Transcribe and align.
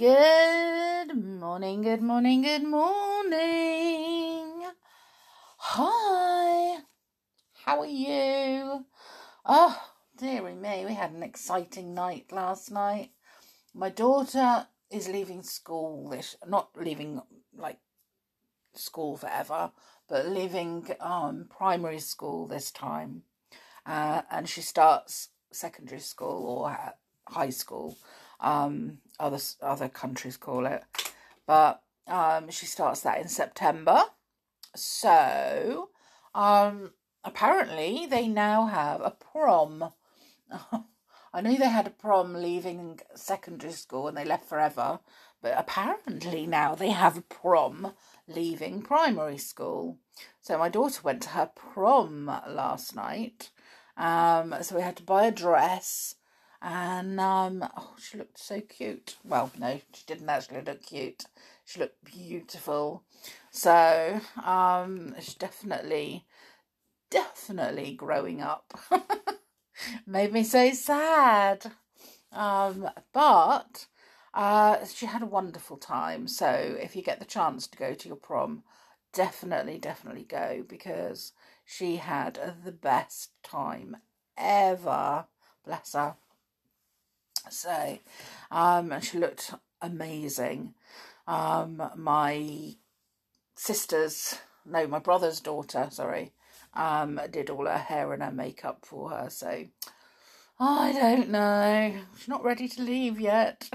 Good 0.00 1.14
morning, 1.14 1.82
good 1.82 2.00
morning, 2.00 2.40
good 2.40 2.64
morning. 2.64 3.42
Hi, 5.58 6.78
how 7.66 7.80
are 7.80 7.86
you? 7.86 8.86
Oh, 9.44 9.82
dearie 10.16 10.54
me, 10.54 10.86
we 10.86 10.94
had 10.94 11.10
an 11.10 11.22
exciting 11.22 11.92
night 11.92 12.32
last 12.32 12.70
night. 12.70 13.10
My 13.74 13.90
daughter 13.90 14.68
is 14.90 15.06
leaving 15.06 15.42
school 15.42 16.08
this, 16.08 16.34
not 16.48 16.70
leaving 16.74 17.20
like 17.54 17.80
school 18.72 19.18
forever, 19.18 19.70
but 20.08 20.26
leaving 20.26 20.88
um, 20.98 21.44
primary 21.50 22.00
school 22.00 22.46
this 22.46 22.70
time. 22.70 23.24
Uh, 23.84 24.22
and 24.30 24.48
she 24.48 24.62
starts 24.62 25.28
secondary 25.52 26.00
school 26.00 26.46
or 26.46 26.94
high 27.28 27.50
school 27.50 27.98
um, 28.40 28.98
other 29.18 29.38
other 29.62 29.88
countries 29.88 30.36
call 30.36 30.66
it. 30.66 30.82
But 31.46 31.82
um, 32.06 32.50
she 32.50 32.66
starts 32.66 33.00
that 33.02 33.20
in 33.20 33.28
September. 33.28 34.04
So 34.74 35.90
um, 36.34 36.92
apparently 37.24 38.06
they 38.06 38.28
now 38.28 38.66
have 38.66 39.00
a 39.00 39.10
prom. 39.10 39.92
I 41.32 41.40
knew 41.40 41.58
they 41.58 41.68
had 41.68 41.86
a 41.86 41.90
prom 41.90 42.34
leaving 42.34 43.00
secondary 43.14 43.72
school 43.72 44.08
and 44.08 44.16
they 44.16 44.24
left 44.24 44.48
forever, 44.48 44.98
but 45.40 45.54
apparently 45.56 46.44
now 46.44 46.74
they 46.74 46.90
have 46.90 47.16
a 47.16 47.22
prom 47.22 47.92
leaving 48.26 48.82
primary 48.82 49.38
school. 49.38 49.98
So 50.40 50.58
my 50.58 50.68
daughter 50.68 51.00
went 51.04 51.22
to 51.22 51.28
her 51.30 51.50
prom 51.54 52.26
last 52.26 52.96
night. 52.96 53.50
Um, 53.96 54.54
so 54.62 54.76
we 54.76 54.82
had 54.82 54.96
to 54.96 55.02
buy 55.04 55.26
a 55.26 55.30
dress 55.30 56.16
and 56.62 57.18
um, 57.18 57.66
oh, 57.76 57.94
she 57.98 58.18
looked 58.18 58.38
so 58.38 58.60
cute. 58.60 59.16
Well, 59.24 59.50
no, 59.58 59.80
she 59.94 60.04
didn't 60.06 60.28
actually 60.28 60.62
look 60.62 60.84
cute. 60.84 61.24
She 61.64 61.80
looked 61.80 62.04
beautiful. 62.04 63.04
So 63.50 64.20
um, 64.44 65.14
she's 65.20 65.34
definitely, 65.34 66.26
definitely 67.10 67.94
growing 67.94 68.42
up. 68.42 68.78
Made 70.06 70.32
me 70.32 70.44
so 70.44 70.72
sad. 70.72 71.72
Um, 72.32 72.88
but 73.12 73.86
uh, 74.34 74.84
she 74.86 75.06
had 75.06 75.22
a 75.22 75.26
wonderful 75.26 75.78
time. 75.78 76.28
So 76.28 76.76
if 76.80 76.94
you 76.94 77.02
get 77.02 77.20
the 77.20 77.24
chance 77.24 77.66
to 77.68 77.78
go 77.78 77.94
to 77.94 78.08
your 78.08 78.16
prom, 78.16 78.64
definitely, 79.12 79.78
definitely 79.78 80.24
go 80.24 80.62
because 80.68 81.32
she 81.64 81.96
had 81.96 82.38
the 82.64 82.72
best 82.72 83.30
time 83.42 83.96
ever. 84.36 85.24
Bless 85.64 85.94
her. 85.94 86.16
So, 87.48 87.98
um, 88.50 88.92
and 88.92 89.04
she 89.04 89.18
looked 89.18 89.54
amazing. 89.80 90.74
Um, 91.26 91.82
my 91.96 92.74
sister's, 93.56 94.38
no, 94.66 94.86
my 94.86 94.98
brother's 94.98 95.40
daughter, 95.40 95.88
sorry, 95.90 96.32
um, 96.74 97.20
did 97.30 97.50
all 97.50 97.66
her 97.66 97.78
hair 97.78 98.12
and 98.12 98.22
her 98.22 98.32
makeup 98.32 98.84
for 98.84 99.10
her. 99.10 99.30
So, 99.30 99.66
I 100.58 100.92
don't 100.92 101.30
know. 101.30 102.00
She's 102.18 102.28
not 102.28 102.44
ready 102.44 102.68
to 102.68 102.82
leave 102.82 103.18
yet. 103.18 103.70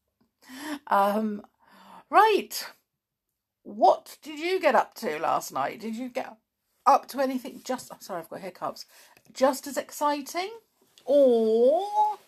um, 0.86 1.42
right. 2.10 2.66
What 3.64 4.16
did 4.22 4.38
you 4.38 4.60
get 4.60 4.74
up 4.74 4.94
to 4.96 5.18
last 5.18 5.52
night? 5.52 5.80
Did 5.80 5.96
you 5.96 6.08
get 6.08 6.36
up 6.86 7.06
to 7.08 7.20
anything 7.20 7.60
just, 7.64 7.92
I'm 7.92 8.00
sorry, 8.00 8.20
I've 8.20 8.30
got 8.30 8.40
hiccups, 8.40 8.86
just 9.32 9.66
as 9.66 9.76
exciting? 9.76 10.50
Or 11.04 12.18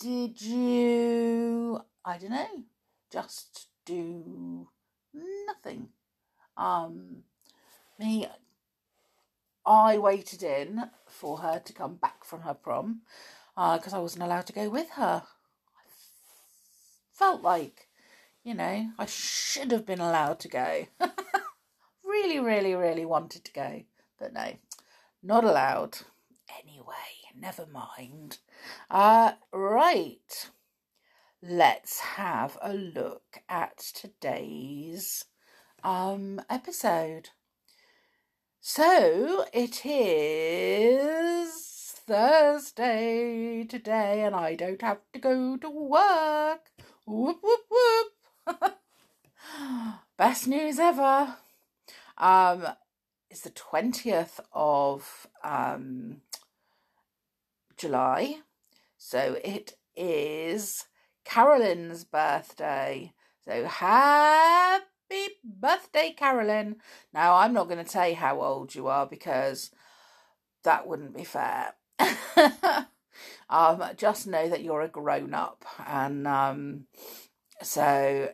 did 0.00 0.40
you, 0.40 1.78
I 2.04 2.16
don't 2.16 2.30
know, 2.30 2.64
just 3.12 3.66
do 3.84 4.66
nothing? 5.46 5.90
Um, 6.56 7.24
me, 7.98 8.26
I 9.66 9.98
waited 9.98 10.42
in 10.42 10.90
for 11.06 11.38
her 11.38 11.60
to 11.62 11.72
come 11.74 11.96
back 11.96 12.24
from 12.24 12.40
her 12.42 12.54
prom 12.54 13.02
because 13.54 13.92
uh, 13.92 13.98
I 13.98 14.00
wasn't 14.00 14.24
allowed 14.24 14.46
to 14.46 14.54
go 14.54 14.70
with 14.70 14.90
her. 14.90 15.22
I 15.22 15.82
felt 17.12 17.42
like, 17.42 17.88
you 18.42 18.54
know, 18.54 18.88
I 18.98 19.04
should 19.04 19.70
have 19.70 19.84
been 19.84 20.00
allowed 20.00 20.40
to 20.40 20.48
go. 20.48 20.86
really, 22.04 22.40
really, 22.40 22.74
really 22.74 23.04
wanted 23.04 23.44
to 23.44 23.52
go, 23.52 23.82
but 24.18 24.32
no, 24.32 24.54
not 25.22 25.44
allowed. 25.44 25.98
Anyway, 26.58 27.19
never 27.40 27.66
mind. 27.66 28.38
Uh, 28.90 29.32
right. 29.52 30.50
Let's 31.42 32.00
have 32.00 32.58
a 32.60 32.74
look 32.74 33.38
at 33.48 33.78
today's 33.78 35.24
um 35.82 36.42
episode. 36.50 37.30
So 38.60 39.46
it 39.54 39.86
is 39.86 41.50
Thursday 42.06 43.64
today, 43.64 44.22
and 44.22 44.34
I 44.34 44.54
don't 44.54 44.82
have 44.82 44.98
to 45.14 45.18
go 45.18 45.56
to 45.56 45.70
work. 45.70 46.68
Whoop 47.06 47.38
whoop 47.42 47.64
whoop! 47.70 48.12
Best 50.18 50.46
news 50.46 50.78
ever. 50.78 51.36
Um, 52.18 52.66
it's 53.30 53.40
the 53.40 53.50
twentieth 53.50 54.40
of 54.52 55.26
um 55.42 56.20
July. 57.80 58.36
So 58.98 59.38
it 59.42 59.72
is 59.96 60.84
Carolyn's 61.24 62.04
birthday. 62.04 63.14
So 63.42 63.64
happy 63.64 64.84
birthday, 65.42 66.12
Carolyn. 66.14 66.76
Now, 67.14 67.36
I'm 67.36 67.54
not 67.54 67.68
going 67.68 67.82
to 67.82 67.90
tell 67.90 68.06
you 68.06 68.16
how 68.16 68.42
old 68.42 68.74
you 68.74 68.88
are 68.88 69.06
because 69.06 69.70
that 70.62 70.86
wouldn't 70.86 71.16
be 71.16 71.24
fair. 71.24 71.72
um, 73.48 73.82
just 73.96 74.26
know 74.26 74.46
that 74.50 74.62
you're 74.62 74.82
a 74.82 74.88
grown 74.88 75.32
up 75.32 75.64
and 75.86 76.26
um, 76.26 76.84
so 77.62 78.28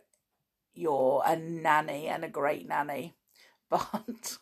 you're 0.75 1.23
a 1.25 1.37
nanny 1.37 2.09
and 2.09 2.25
a 2.25 2.29
great 2.29 2.69
nanny. 2.69 3.15
But 3.69 4.39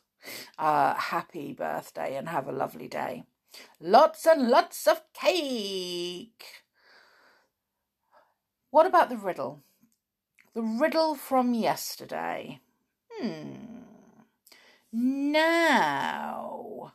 uh, 0.59 0.95
happy 0.95 1.55
birthday 1.55 2.17
and 2.17 2.29
have 2.29 2.47
a 2.47 2.53
lovely 2.53 2.89
day. 2.89 3.25
Lots 3.81 4.27
and 4.27 4.49
lots 4.49 4.87
of 4.87 5.03
cake. 5.13 6.45
What 8.71 8.87
about 8.87 9.09
the 9.09 9.17
riddle? 9.17 9.63
The 10.55 10.63
riddle 10.63 11.15
from 11.15 11.55
yesterday. 11.55 12.61
Hmm. 13.13 13.83
Now, 14.93 16.93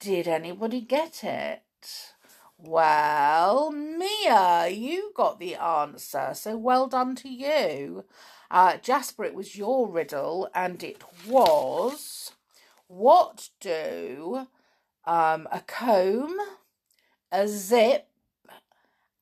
did 0.00 0.28
anybody 0.28 0.80
get 0.80 1.24
it? 1.24 1.62
Well, 2.58 3.70
Mia, 3.70 4.68
you 4.68 5.12
got 5.14 5.38
the 5.38 5.56
answer, 5.56 6.32
so 6.34 6.56
well 6.56 6.86
done 6.86 7.14
to 7.16 7.28
you. 7.28 8.04
Uh, 8.50 8.78
Jasper, 8.78 9.24
it 9.24 9.34
was 9.34 9.56
your 9.56 9.88
riddle, 9.88 10.48
and 10.54 10.82
it 10.82 11.02
was 11.26 12.32
what 12.88 13.50
do 13.60 14.46
um, 15.06 15.48
a 15.52 15.60
comb, 15.60 16.36
a 17.32 17.46
zip, 17.48 18.08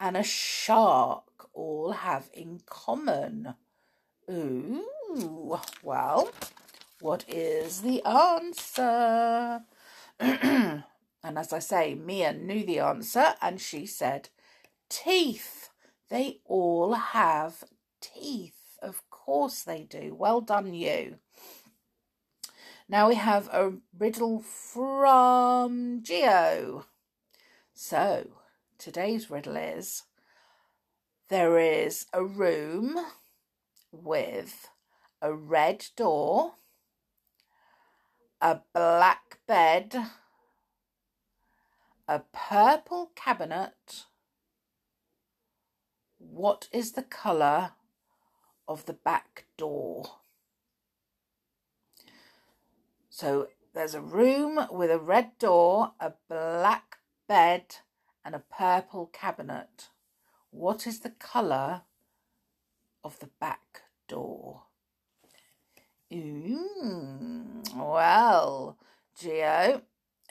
and 0.00 0.16
a 0.16 0.22
shark 0.22 1.48
all 1.52 1.92
have 1.92 2.30
in 2.32 2.60
common? 2.66 3.54
Ooh, 4.30 5.60
well, 5.82 6.30
what 7.00 7.24
is 7.28 7.82
the 7.82 8.02
answer? 8.04 9.62
and 10.20 10.84
as 11.22 11.52
I 11.52 11.58
say, 11.58 11.94
Mia 11.94 12.32
knew 12.32 12.64
the 12.64 12.78
answer 12.80 13.34
and 13.42 13.60
she 13.60 13.86
said, 13.86 14.30
teeth. 14.88 15.70
They 16.10 16.40
all 16.44 16.92
have 16.94 17.64
teeth. 18.00 18.78
Of 18.82 19.02
course 19.10 19.62
they 19.62 19.84
do. 19.84 20.14
Well 20.14 20.40
done, 20.40 20.74
you. 20.74 21.16
Now 22.86 23.08
we 23.08 23.14
have 23.14 23.48
a 23.48 23.72
riddle 23.98 24.40
from 24.40 26.02
Geo. 26.02 26.84
So, 27.72 28.26
today's 28.76 29.30
riddle 29.30 29.56
is 29.56 30.02
there 31.30 31.58
is 31.58 32.06
a 32.12 32.22
room 32.22 32.98
with 33.90 34.68
a 35.22 35.32
red 35.32 35.86
door, 35.96 36.56
a 38.42 38.60
black 38.74 39.38
bed, 39.46 39.96
a 42.06 42.20
purple 42.34 43.12
cabinet. 43.14 44.04
What 46.18 46.68
is 46.70 46.92
the 46.92 47.02
colour 47.02 47.72
of 48.68 48.84
the 48.84 48.92
back 48.92 49.46
door? 49.56 50.18
So 53.16 53.46
there's 53.74 53.94
a 53.94 54.00
room 54.00 54.58
with 54.72 54.90
a 54.90 54.98
red 54.98 55.38
door, 55.38 55.92
a 56.00 56.14
black 56.28 56.96
bed, 57.28 57.76
and 58.24 58.34
a 58.34 58.40
purple 58.40 59.06
cabinet. 59.06 59.90
What 60.50 60.84
is 60.84 60.98
the 60.98 61.10
colour 61.10 61.82
of 63.04 63.20
the 63.20 63.28
back 63.38 63.82
door? 64.08 64.62
Mm, 66.12 67.72
well, 67.76 68.78
Geo, 69.16 69.82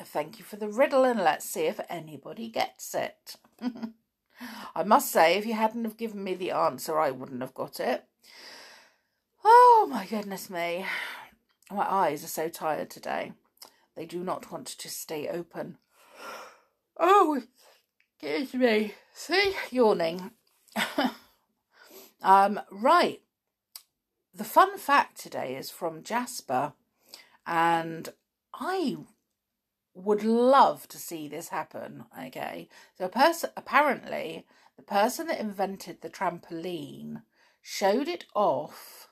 thank 0.04 0.38
you 0.38 0.44
for 0.44 0.58
the 0.58 0.68
riddle 0.68 1.06
and 1.06 1.22
let's 1.22 1.46
see 1.46 1.68
if 1.68 1.80
anybody 1.88 2.50
gets 2.50 2.94
it. 2.94 3.38
I 4.76 4.84
must 4.84 5.10
say, 5.10 5.38
if 5.38 5.46
you 5.46 5.54
hadn't 5.54 5.86
have 5.86 5.96
given 5.96 6.22
me 6.22 6.36
the 6.36 6.52
answer, 6.52 7.00
I 7.00 7.12
wouldn't 7.12 7.40
have 7.40 7.54
got 7.54 7.80
it. 7.80 8.04
Oh 9.42 9.88
my 9.90 10.06
goodness 10.06 10.50
me. 10.50 10.86
My 11.72 11.90
eyes 11.92 12.24
are 12.24 12.28
so 12.28 12.50
tired 12.50 12.90
today. 12.90 13.34
They 13.96 14.06
do 14.06 14.24
not 14.24 14.52
want 14.52 14.68
to 14.68 14.90
stay 14.90 15.28
open. 15.28 15.78
Oh, 16.98 17.42
excuse 18.22 18.54
me. 18.54 18.94
See, 19.14 19.56
yawning. 19.72 20.32
um, 22.22 22.60
right. 22.72 23.22
The 24.34 24.44
fun 24.44 24.78
fact 24.78 25.20
today 25.20 25.56
is 25.56 25.70
from 25.70 26.04
Jasper, 26.04 26.74
and 27.46 28.10
I 28.54 28.98
would 29.94 30.24
love 30.24 30.88
to 30.88 30.98
see 30.98 31.28
this 31.28 31.50
happen. 31.50 32.06
Okay, 32.20 32.68
so 32.98 33.06
a 33.06 33.10
person 33.10 33.52
apparently 33.56 34.46
the 34.76 34.84
person 34.84 35.28
that 35.28 35.40
invented 35.40 36.02
the 36.02 36.10
trampoline 36.10 37.22
showed 37.62 38.08
it 38.08 38.26
off 38.34 39.08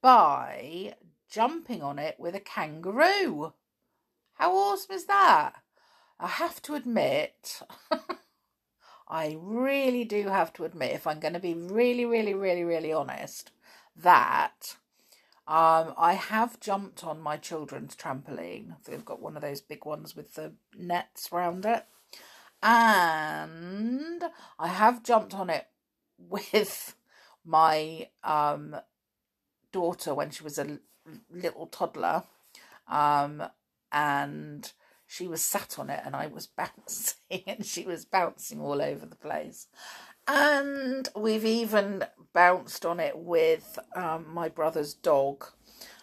by 0.00 0.94
jumping 1.28 1.82
on 1.82 1.98
it 1.98 2.16
with 2.18 2.34
a 2.34 2.40
kangaroo. 2.40 3.52
How 4.34 4.54
awesome 4.54 4.94
is 4.94 5.06
that? 5.06 5.54
I 6.18 6.28
have 6.28 6.62
to 6.62 6.74
admit, 6.74 7.60
I 9.08 9.36
really 9.40 10.04
do 10.04 10.28
have 10.28 10.52
to 10.54 10.64
admit, 10.64 10.92
if 10.92 11.06
I'm 11.06 11.20
going 11.20 11.34
to 11.34 11.40
be 11.40 11.54
really, 11.54 12.04
really, 12.04 12.34
really, 12.34 12.64
really 12.64 12.92
honest, 12.92 13.50
that 13.94 14.76
um, 15.48 15.94
I 15.96 16.14
have 16.14 16.58
jumped 16.58 17.04
on 17.04 17.20
my 17.20 17.36
children's 17.36 17.94
trampoline. 17.94 18.76
They've 18.84 19.04
got 19.04 19.22
one 19.22 19.36
of 19.36 19.42
those 19.42 19.60
big 19.60 19.84
ones 19.84 20.16
with 20.16 20.34
the 20.34 20.54
nets 20.76 21.28
around 21.32 21.64
it. 21.64 21.84
And 22.62 24.24
I 24.58 24.68
have 24.68 25.04
jumped 25.04 25.34
on 25.34 25.50
it 25.50 25.68
with 26.18 26.96
my 27.44 28.08
um, 28.24 28.76
daughter 29.70 30.14
when 30.14 30.30
she 30.30 30.42
was 30.42 30.58
a 30.58 30.80
little 31.30 31.66
toddler. 31.66 32.24
Um, 32.88 33.42
and 33.92 34.70
she 35.06 35.26
was 35.26 35.42
sat 35.42 35.78
on 35.78 35.90
it 35.90 36.00
and 36.04 36.16
I 36.16 36.26
was 36.26 36.46
bouncing 36.56 37.42
and 37.46 37.64
she 37.64 37.84
was 37.84 38.04
bouncing 38.04 38.60
all 38.60 38.82
over 38.82 39.06
the 39.06 39.16
place. 39.16 39.68
And 40.28 41.08
we've 41.14 41.44
even 41.44 42.04
bounced 42.32 42.84
on 42.84 42.98
it 42.98 43.16
with 43.16 43.78
um, 43.94 44.26
my 44.32 44.48
brother's 44.48 44.92
dog. 44.92 45.46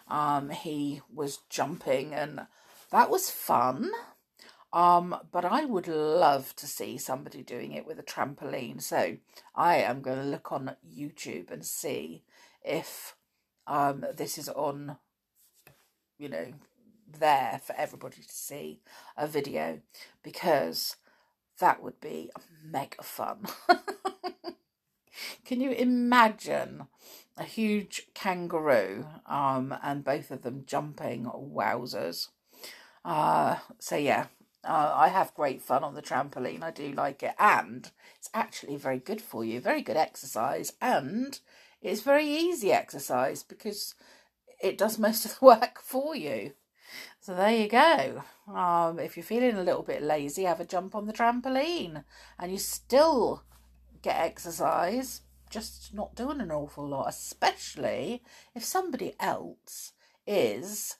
Um, 0.08 0.50
he 0.50 1.02
was 1.12 1.40
jumping 1.50 2.14
and 2.14 2.46
that 2.90 3.10
was 3.10 3.28
fun. 3.28 3.90
Um, 4.72 5.16
but 5.30 5.44
I 5.44 5.66
would 5.66 5.86
love 5.86 6.56
to 6.56 6.66
see 6.66 6.98
somebody 6.98 7.42
doing 7.42 7.72
it 7.72 7.86
with 7.86 7.98
a 8.00 8.02
trampoline. 8.02 8.82
So 8.82 9.18
I 9.54 9.76
am 9.76 10.00
going 10.02 10.18
to 10.18 10.24
look 10.24 10.50
on 10.50 10.74
YouTube 10.84 11.52
and 11.52 11.64
see 11.64 12.24
if 12.64 13.14
um, 13.66 14.04
this 14.14 14.38
is 14.38 14.48
on, 14.48 14.96
you 16.18 16.28
know, 16.28 16.52
there 17.18 17.60
for 17.64 17.74
everybody 17.76 18.16
to 18.16 18.34
see 18.34 18.80
a 19.16 19.26
video 19.26 19.80
because 20.22 20.96
that 21.60 21.82
would 21.82 22.00
be 22.00 22.30
mega 22.64 23.02
fun. 23.02 23.46
Can 25.44 25.60
you 25.60 25.70
imagine 25.70 26.88
a 27.36 27.44
huge 27.44 28.08
kangaroo 28.14 29.06
um, 29.26 29.74
and 29.82 30.04
both 30.04 30.30
of 30.30 30.42
them 30.42 30.64
jumping? 30.66 31.26
Wowzers. 31.26 32.28
Uh, 33.04 33.56
so, 33.78 33.96
yeah, 33.96 34.26
uh, 34.64 34.92
I 34.94 35.08
have 35.08 35.34
great 35.34 35.62
fun 35.62 35.84
on 35.84 35.94
the 35.94 36.02
trampoline. 36.02 36.62
I 36.62 36.70
do 36.70 36.92
like 36.92 37.22
it. 37.22 37.34
And 37.38 37.90
it's 38.16 38.30
actually 38.32 38.76
very 38.76 38.98
good 38.98 39.20
for 39.20 39.44
you, 39.44 39.60
very 39.60 39.82
good 39.82 39.96
exercise. 39.96 40.72
And 40.80 41.38
it's 41.90 42.00
very 42.00 42.26
easy 42.26 42.72
exercise 42.72 43.42
because 43.42 43.94
it 44.62 44.78
does 44.78 44.98
most 44.98 45.24
of 45.24 45.38
the 45.38 45.44
work 45.46 45.80
for 45.80 46.16
you. 46.16 46.52
So 47.20 47.34
there 47.34 47.50
you 47.50 47.68
go. 47.68 48.22
Um, 48.52 48.98
if 48.98 49.16
you're 49.16 49.24
feeling 49.24 49.56
a 49.56 49.62
little 49.62 49.82
bit 49.82 50.02
lazy, 50.02 50.44
have 50.44 50.60
a 50.60 50.64
jump 50.64 50.94
on 50.94 51.06
the 51.06 51.12
trampoline 51.12 52.04
and 52.38 52.52
you 52.52 52.58
still 52.58 53.44
get 54.02 54.20
exercise, 54.20 55.22
just 55.50 55.94
not 55.94 56.14
doing 56.14 56.40
an 56.40 56.50
awful 56.50 56.86
lot, 56.86 57.08
especially 57.08 58.22
if 58.54 58.64
somebody 58.64 59.14
else 59.20 59.92
is 60.26 60.96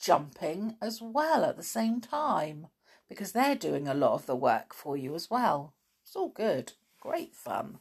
jumping 0.00 0.76
as 0.80 1.00
well 1.00 1.44
at 1.44 1.56
the 1.56 1.62
same 1.62 2.00
time 2.00 2.66
because 3.08 3.32
they're 3.32 3.54
doing 3.54 3.86
a 3.86 3.94
lot 3.94 4.14
of 4.14 4.26
the 4.26 4.36
work 4.36 4.74
for 4.74 4.96
you 4.96 5.14
as 5.14 5.30
well. 5.30 5.74
It's 6.02 6.16
all 6.16 6.28
good. 6.28 6.72
Great 7.00 7.34
fun. 7.34 7.78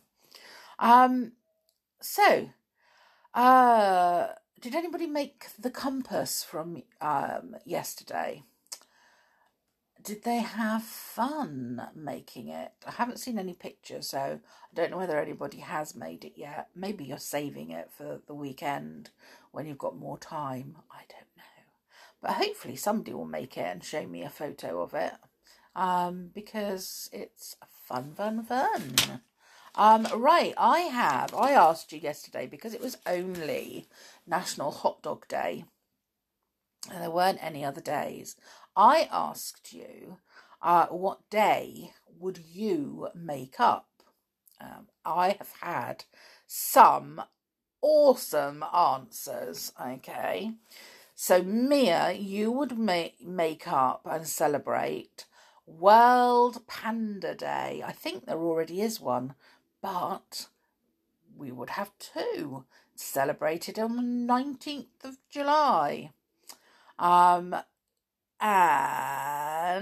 Um, 0.80 1.34
so, 2.02 2.50
uh, 3.34 4.28
did 4.62 4.76
anybody 4.76 5.08
make 5.08 5.48
the 5.60 5.70
compass 5.70 6.44
from 6.44 6.84
um, 7.02 7.56
yesterday? 7.66 8.44
Did 10.02 10.24
they 10.24 10.38
have 10.38 10.84
fun 10.84 11.82
making 11.96 12.50
it? 12.50 12.72
I 12.86 12.92
haven't 12.92 13.20
seen 13.20 13.40
any 13.40 13.54
pictures, 13.54 14.10
so 14.10 14.20
I 14.20 14.40
don't 14.76 14.92
know 14.92 14.98
whether 14.98 15.20
anybody 15.20 15.58
has 15.58 15.96
made 15.96 16.24
it 16.24 16.34
yet. 16.36 16.70
Maybe 16.76 17.06
you're 17.06 17.18
saving 17.18 17.72
it 17.72 17.90
for 17.92 18.22
the 18.28 18.36
weekend 18.36 19.10
when 19.52 19.66
you've 19.66 19.80
got 19.80 19.98
more 19.98 20.20
time. 20.20 20.78
I 20.92 21.02
don't 21.10 21.38
know. 21.38 21.44
But 22.22 22.32
hopefully 22.34 22.76
somebody 22.76 23.14
will 23.14 23.26
make 23.26 23.58
it 23.58 23.66
and 23.66 23.84
show 23.84 24.06
me 24.06 24.22
a 24.24 24.30
photo 24.30 24.82
of 24.82 24.94
it 24.94 25.14
um, 25.76 26.30
because 26.34 27.10
it's 27.12 27.56
fun, 27.68 28.14
fun, 28.16 28.44
fun. 28.44 29.22
Um, 29.78 30.08
right, 30.16 30.54
I 30.58 30.82
have. 30.82 31.34
I 31.34 31.52
asked 31.52 31.92
you 31.92 32.00
yesterday 32.00 32.48
because 32.48 32.74
it 32.74 32.82
was 32.82 32.98
only 33.06 33.88
National 34.26 34.72
Hot 34.72 35.02
Dog 35.02 35.28
Day 35.28 35.66
and 36.92 37.02
there 37.02 37.12
weren't 37.12 37.44
any 37.44 37.66
other 37.66 37.82
days. 37.82 38.36
I 38.76 39.10
asked 39.12 39.74
you 39.74 40.18
uh, 40.62 40.88
what 40.88 41.30
day 41.30 41.92
would 42.18 42.38
you 42.38 43.10
make 43.14 43.60
up? 43.60 43.88
Um, 44.62 44.88
I 45.04 45.36
have 45.38 45.52
had 45.62 46.06
some 46.48 47.22
awesome 47.82 48.64
answers, 48.74 49.74
okay? 49.82 50.54
So, 51.16 51.44
Mia, 51.44 52.12
you 52.14 52.52
would 52.52 52.78
make, 52.78 53.26
make 53.26 53.68
up 53.68 54.02
and 54.10 54.28
celebrate 54.28 55.26
World 55.66 56.66
Panda 56.68 57.36
Day. 57.36 57.84
I 57.86 57.92
think 57.92 58.26
there 58.26 58.38
already 58.38 58.82
is 58.82 59.02
one 59.02 59.34
but 59.86 60.48
we 61.38 61.52
would 61.52 61.70
have 61.70 61.92
two 62.00 62.66
celebrated 62.96 63.78
on 63.78 63.96
the 63.96 64.02
19th 64.02 65.04
of 65.04 65.20
July. 65.30 66.10
Um, 66.98 67.56
and 68.42 69.78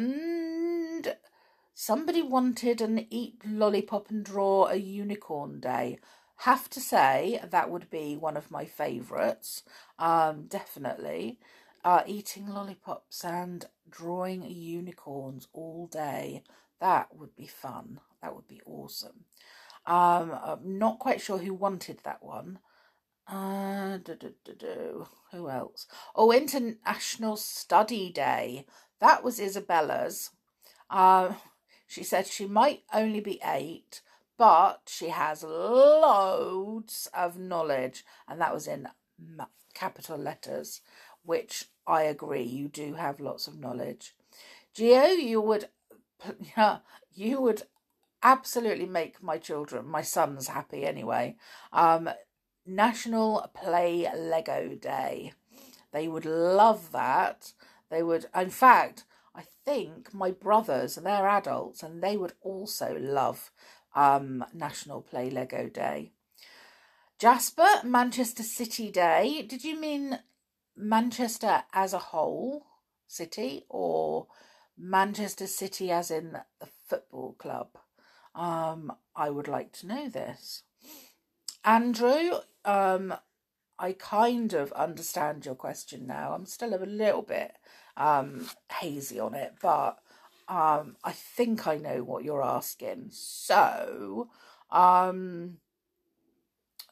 somebody 1.73 2.21
wanted 2.21 2.81
an 2.81 3.07
eat 3.09 3.35
lollipop 3.47 4.09
and 4.09 4.25
draw 4.25 4.65
a 4.67 4.75
unicorn 4.75 5.61
day. 5.61 5.99
Have 6.39 6.69
to 6.71 6.81
say 6.81 7.39
that 7.41 7.69
would 7.69 7.89
be 7.89 8.17
one 8.17 8.35
of 8.35 8.51
my 8.51 8.65
favourites. 8.65 9.63
Um, 9.97 10.47
definitely. 10.47 11.39
Uh, 11.85 12.03
eating 12.05 12.47
lollipops 12.49 13.23
and 13.23 13.67
drawing 13.89 14.43
unicorns 14.43 15.47
all 15.53 15.87
day. 15.87 16.43
That 16.81 17.15
would 17.15 17.37
be 17.37 17.47
fun. 17.47 18.01
That 18.21 18.35
would 18.35 18.49
be 18.49 18.59
awesome. 18.65 19.23
Um, 19.85 20.31
I'm 20.43 20.77
not 20.77 20.99
quite 20.99 21.21
sure 21.21 21.37
who 21.37 21.53
wanted 21.53 21.99
that 22.03 22.23
one. 22.23 22.59
Uh, 23.27 23.97
do, 23.97 24.15
do, 24.15 24.33
do. 24.57 25.07
Who 25.31 25.49
else? 25.49 25.87
Oh, 26.15 26.31
International 26.31 27.35
Study 27.37 28.11
Day. 28.11 28.65
That 28.99 29.23
was 29.23 29.39
Isabella's. 29.39 30.31
Um, 30.89 31.35
she 31.87 32.03
said 32.03 32.27
she 32.27 32.45
might 32.45 32.83
only 32.93 33.19
be 33.19 33.39
eight, 33.43 34.01
but 34.37 34.81
she 34.87 35.09
has 35.09 35.43
loads 35.43 37.09
of 37.13 37.37
knowledge, 37.37 38.05
and 38.27 38.39
that 38.41 38.53
was 38.53 38.67
in 38.67 38.87
capital 39.73 40.17
letters, 40.17 40.81
which 41.23 41.65
I 41.87 42.03
agree. 42.03 42.43
You 42.43 42.67
do 42.67 42.93
have 42.95 43.19
lots 43.19 43.47
of 43.47 43.59
knowledge. 43.59 44.15
Geo, 44.73 45.05
you 45.05 45.41
would, 45.41 45.69
you 47.13 47.41
would 47.41 47.63
absolutely 48.23 48.85
make 48.85 49.21
my 49.21 49.37
children, 49.37 49.87
my 49.87 50.01
sons, 50.01 50.47
happy 50.47 50.85
anyway. 50.85 51.35
Um, 51.71 52.09
National 52.65 53.51
Play 53.53 54.07
Lego 54.15 54.75
Day. 54.75 55.33
They 55.91 56.07
would 56.07 56.25
love 56.25 56.91
that. 56.93 57.53
They 57.89 58.01
would, 58.01 58.25
in 58.35 58.49
fact, 58.49 59.03
I 59.35 59.43
think 59.65 60.13
my 60.13 60.31
brothers, 60.31 60.97
and 60.97 61.05
they're 61.05 61.27
adults, 61.27 61.83
and 61.83 62.01
they 62.01 62.17
would 62.17 62.33
also 62.41 62.97
love 62.99 63.51
um, 63.95 64.45
National 64.53 65.01
Play 65.01 65.29
Lego 65.29 65.69
Day. 65.69 66.11
Jasper, 67.19 67.67
Manchester 67.83 68.43
City 68.43 68.91
Day. 68.91 69.43
Did 69.43 69.63
you 69.63 69.79
mean 69.79 70.19
Manchester 70.75 71.63
as 71.73 71.93
a 71.93 71.99
whole 71.99 72.65
city 73.07 73.65
or 73.69 74.27
Manchester 74.77 75.47
City 75.47 75.91
as 75.91 76.09
in 76.09 76.37
the 76.59 76.67
football 76.87 77.33
club? 77.33 77.69
Um, 78.35 78.93
I 79.15 79.29
would 79.29 79.47
like 79.47 79.71
to 79.73 79.87
know 79.87 80.09
this. 80.09 80.63
Andrew, 81.63 82.39
um, 82.65 83.13
I 83.79 83.93
kind 83.93 84.53
of 84.53 84.71
understand 84.73 85.45
your 85.45 85.55
question 85.55 86.05
now. 86.07 86.33
I'm 86.33 86.45
still 86.45 86.73
a 86.73 86.85
little 86.85 87.21
bit 87.21 87.53
um, 87.97 88.49
hazy 88.79 89.19
on 89.19 89.33
it, 89.33 89.53
but 89.61 89.99
um, 90.47 90.97
I 91.03 91.11
think 91.11 91.67
I 91.67 91.77
know 91.77 92.03
what 92.03 92.23
you're 92.23 92.43
asking. 92.43 93.09
So, 93.11 94.29
um, 94.71 95.57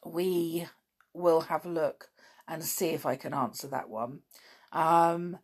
we 0.04 0.66
will 1.12 1.42
have 1.42 1.66
a 1.66 1.70
look 1.70 2.10
and 2.48 2.64
see 2.64 2.88
if 2.88 3.06
I 3.06 3.16
can 3.16 3.34
answer 3.34 3.68
that 3.68 3.88
one. 3.88 4.20
Um, 4.72 5.38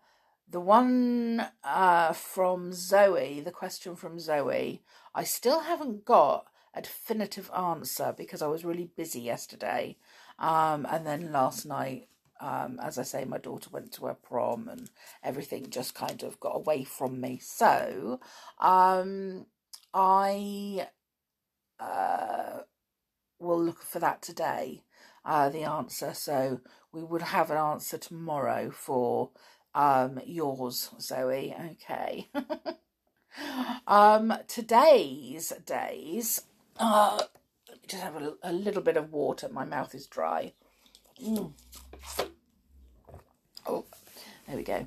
the 0.51 0.61
one 0.61 1.47
uh, 1.63 2.13
from 2.13 2.73
Zoe, 2.73 3.41
the 3.41 3.51
question 3.51 3.97
from 3.97 4.19
Zoe, 4.19 4.83
I 5.15 5.25
still 5.25 5.61
haven't 5.61 6.05
got 6.05 6.47
a 6.75 6.83
definitive 6.83 7.51
answer 7.57 8.15
because 8.17 8.41
I 8.41 8.47
was 8.47 8.65
really 8.65 8.91
busy 8.97 9.21
yesterday. 9.21 9.97
Um, 10.39 10.87
and 10.89 11.07
then 11.07 11.33
last 11.33 11.67
night, 11.67 12.09
um, 12.41 12.79
as 12.83 12.99
I 12.99 13.03
say, 13.03 13.25
my 13.25 13.39
daughter 13.39 13.69
went 13.73 13.93
to 13.95 14.07
her 14.07 14.15
prom 14.15 14.69
and 14.69 14.91
everything 15.23 15.71
just 15.71 15.95
kind 15.95 16.23
of 16.23 16.39
got 16.41 16.57
away 16.57 16.85
from 16.85 17.21
me. 17.21 17.41
So 17.43 18.21
um, 18.61 19.47
I 19.93 20.87
uh, 21.81 22.61
will 23.39 23.63
look 23.63 23.83
for 23.83 23.99
that 23.99 24.23
today, 24.23 24.85
uh, 25.25 25.49
the 25.49 25.65
answer. 25.65 26.15
So 26.15 26.61
we 26.93 27.03
would 27.03 27.23
have 27.23 27.51
an 27.51 27.57
answer 27.57 27.99
tomorrow 27.99 28.71
for 28.71 29.31
um, 29.75 30.21
yours, 30.25 30.91
Zoe. 31.01 31.55
Okay. 31.73 32.29
um, 33.87 34.35
today's 34.47 35.53
days. 35.65 36.43
Uh, 36.79 37.21
let 37.69 37.83
me 37.83 37.89
just 37.89 38.03
have 38.03 38.17
a, 38.17 38.35
a, 38.43 38.53
little 38.53 38.83
bit 38.83 38.97
of 38.97 39.13
water. 39.13 39.49
My 39.49 39.65
mouth 39.65 39.95
is 39.95 40.07
dry. 40.07 40.53
Mm. 41.23 41.53
Oh, 43.67 43.85
there 44.47 44.57
we 44.57 44.63
go. 44.63 44.87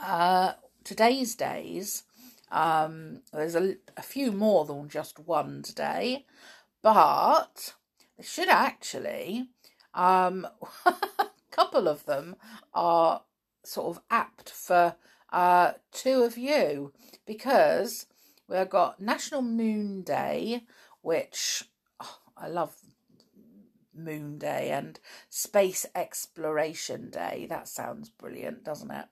Uh, 0.00 0.52
today's 0.82 1.34
days. 1.34 2.04
Um, 2.50 3.22
there's 3.32 3.54
a, 3.54 3.76
a 3.96 4.02
few 4.02 4.30
more 4.30 4.64
than 4.64 4.88
just 4.88 5.18
one 5.18 5.62
today, 5.62 6.26
but 6.82 7.74
should 8.20 8.48
actually. 8.48 9.48
Um, 9.94 10.46
a 10.86 11.26
couple 11.50 11.88
of 11.88 12.04
them 12.06 12.36
are 12.72 13.22
sort 13.66 13.96
of 13.96 14.02
apt 14.10 14.50
for 14.50 14.96
uh, 15.32 15.72
two 15.92 16.22
of 16.22 16.38
you 16.38 16.92
because 17.26 18.06
we've 18.48 18.70
got 18.70 19.00
National 19.00 19.42
Moon 19.42 20.02
Day, 20.02 20.62
which 21.02 21.64
oh, 22.00 22.18
I 22.36 22.48
love 22.48 22.76
Moon 23.96 24.38
Day, 24.38 24.70
and 24.70 24.98
Space 25.28 25.86
Exploration 25.94 27.10
Day. 27.10 27.46
That 27.48 27.68
sounds 27.68 28.08
brilliant, 28.10 28.64
doesn't 28.64 28.90
it? 28.90 29.06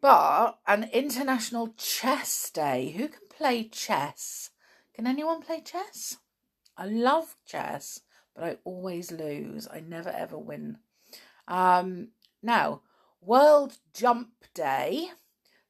But 0.00 0.58
an 0.66 0.88
International 0.92 1.74
Chess 1.76 2.50
Day. 2.50 2.94
Who 2.96 3.08
can 3.08 3.20
play 3.28 3.64
chess? 3.64 4.50
Can 4.94 5.06
anyone 5.06 5.42
play 5.42 5.60
chess? 5.60 6.18
I 6.76 6.86
love 6.86 7.34
chess, 7.46 8.00
but 8.34 8.44
I 8.44 8.56
always 8.64 9.10
lose. 9.10 9.66
I 9.72 9.80
never 9.80 10.10
ever 10.10 10.38
win. 10.38 10.78
Um, 11.48 12.08
now, 12.42 12.82
World 13.20 13.78
Jump 13.92 14.30
Day. 14.54 15.10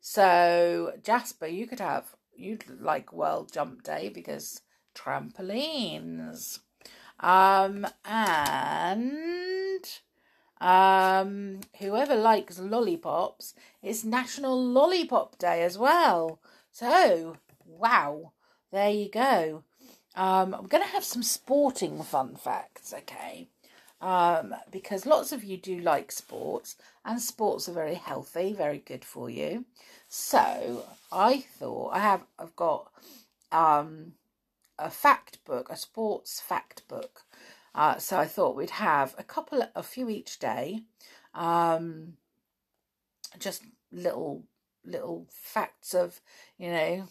So, 0.01 0.93
Jasper, 1.03 1.47
you 1.47 1.67
could 1.67 1.81
have, 1.81 2.15
you'd 2.35 2.65
like 2.81 3.13
World 3.13 3.53
Jump 3.53 3.83
Day 3.83 4.09
because 4.09 4.63
trampolines. 4.95 6.61
Um, 7.21 7.87
and 8.05 9.85
um, 10.61 11.61
whoever 11.79 12.15
likes 12.15 12.59
lollipops, 12.59 13.55
it's 13.83 14.05
National 14.05 14.63
Lollipop 14.63 15.39
Day 15.39 15.63
as 15.63 15.79
well. 15.79 16.41
So, 16.71 17.37
wow, 17.65 18.33
there 18.71 18.91
you 18.91 19.11
go. 19.11 19.65
Um, 20.15 20.55
I'm 20.55 20.67
going 20.67 20.83
to 20.83 20.91
have 20.91 21.05
some 21.05 21.23
sporting 21.23 22.03
fun 22.03 22.37
facts, 22.37 22.95
okay? 22.97 23.49
um, 24.01 24.55
because 24.71 25.07
lots 25.07 25.33
of 25.33 25.43
you 25.43 25.57
do 25.57 25.79
like 25.81 26.13
sports 26.13 26.77
and 27.07 27.23
sports 27.23 27.69
are 27.69 27.73
very 27.73 27.95
healthy, 27.95 28.53
very 28.53 28.79
good 28.79 29.05
for 29.05 29.31
you. 29.31 29.65
So 30.09 30.85
I 31.13 31.39
thought 31.39 31.91
I 31.95 32.01
have 32.01 32.25
I've 32.39 32.57
got 32.57 32.91
um, 33.53 34.15
a 34.79 34.91
fact 34.91 35.39
book, 35.45 35.69
a 35.71 35.77
sports 35.77 36.41
fact 36.41 36.87
book. 36.89 37.23
Uh, 37.75 37.99
so 37.99 38.19
I 38.19 38.27
thought 38.27 38.57
we'd 38.57 38.71
have 38.71 39.15
a 39.19 39.23
couple, 39.23 39.63
a 39.75 39.83
few 39.83 40.09
each 40.09 40.39
day, 40.39 40.81
um, 41.35 42.15
just 43.39 43.63
little 43.93 44.43
little 44.85 45.27
facts 45.31 45.95
of 45.95 46.21
you 46.59 46.71
know 46.71 47.09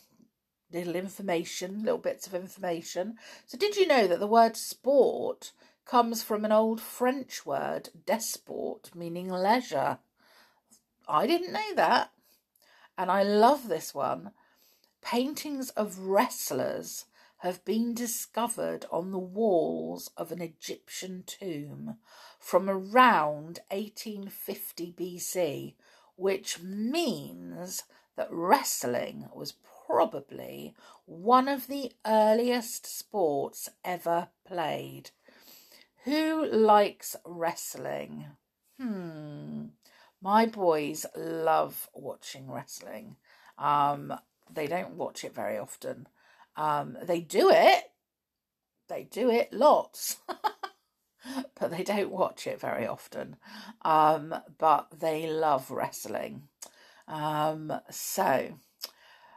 little 0.74 0.96
information, 0.96 1.84
little 1.84 2.00
bits 2.00 2.28
of 2.28 2.36
information. 2.36 3.16
So 3.46 3.58
did 3.58 3.78
you 3.78 3.88
know 3.88 4.08
that 4.08 4.20
the 4.20 4.28
word 4.28 4.58
sport 4.58 5.54
comes 5.86 6.24
from 6.24 6.44
an 6.46 6.52
old 6.52 6.82
French 6.82 7.46
word, 7.46 7.90
desport, 8.06 8.94
meaning 8.96 9.30
leisure. 9.30 10.00
I 11.08 11.28
didn't 11.28 11.54
know 11.54 11.76
that. 11.76 12.12
And 12.98 13.12
I 13.12 13.24
love 13.24 13.68
this 13.68 13.94
one. 13.94 14.32
Paintings 15.02 15.70
of 15.72 16.00
wrestlers 16.00 17.06
have 17.40 17.64
been 17.66 17.94
discovered 17.94 18.86
on 18.92 19.12
the 19.12 19.20
walls 19.20 20.10
of 20.18 20.32
an 20.32 20.42
Egyptian 20.42 21.24
tomb 21.28 21.98
from 22.40 22.70
around 22.70 23.60
1850 23.70 24.94
BC, 24.98 25.76
which 26.16 26.60
means 26.62 27.84
that 28.16 28.30
wrestling 28.32 29.28
was 29.34 29.54
probably 29.86 30.74
one 31.06 31.48
of 31.48 31.68
the 31.68 31.92
earliest 32.06 32.86
sports 32.86 33.70
ever 33.84 34.30
played. 34.48 35.12
Who 36.06 36.46
likes 36.46 37.16
wrestling? 37.26 38.26
Hmm. 38.80 39.66
My 40.22 40.46
boys 40.46 41.08
love 41.16 41.90
watching 41.96 42.52
wrestling. 42.52 43.16
Um, 43.58 44.14
they 44.48 44.68
don't 44.68 44.94
watch 44.94 45.24
it 45.24 45.34
very 45.34 45.58
often. 45.58 46.08
Um, 46.56 46.96
they 47.02 47.22
do 47.22 47.50
it. 47.50 47.86
They 48.88 49.06
do 49.06 49.32
it 49.32 49.52
lots. 49.52 50.18
but 51.60 51.72
they 51.72 51.82
don't 51.82 52.12
watch 52.12 52.46
it 52.46 52.62
very 52.62 52.86
often. 52.86 53.38
Um, 53.82 54.36
but 54.60 55.00
they 55.00 55.26
love 55.26 55.72
wrestling. 55.72 56.50
Um, 57.08 57.74
so, 57.90 58.60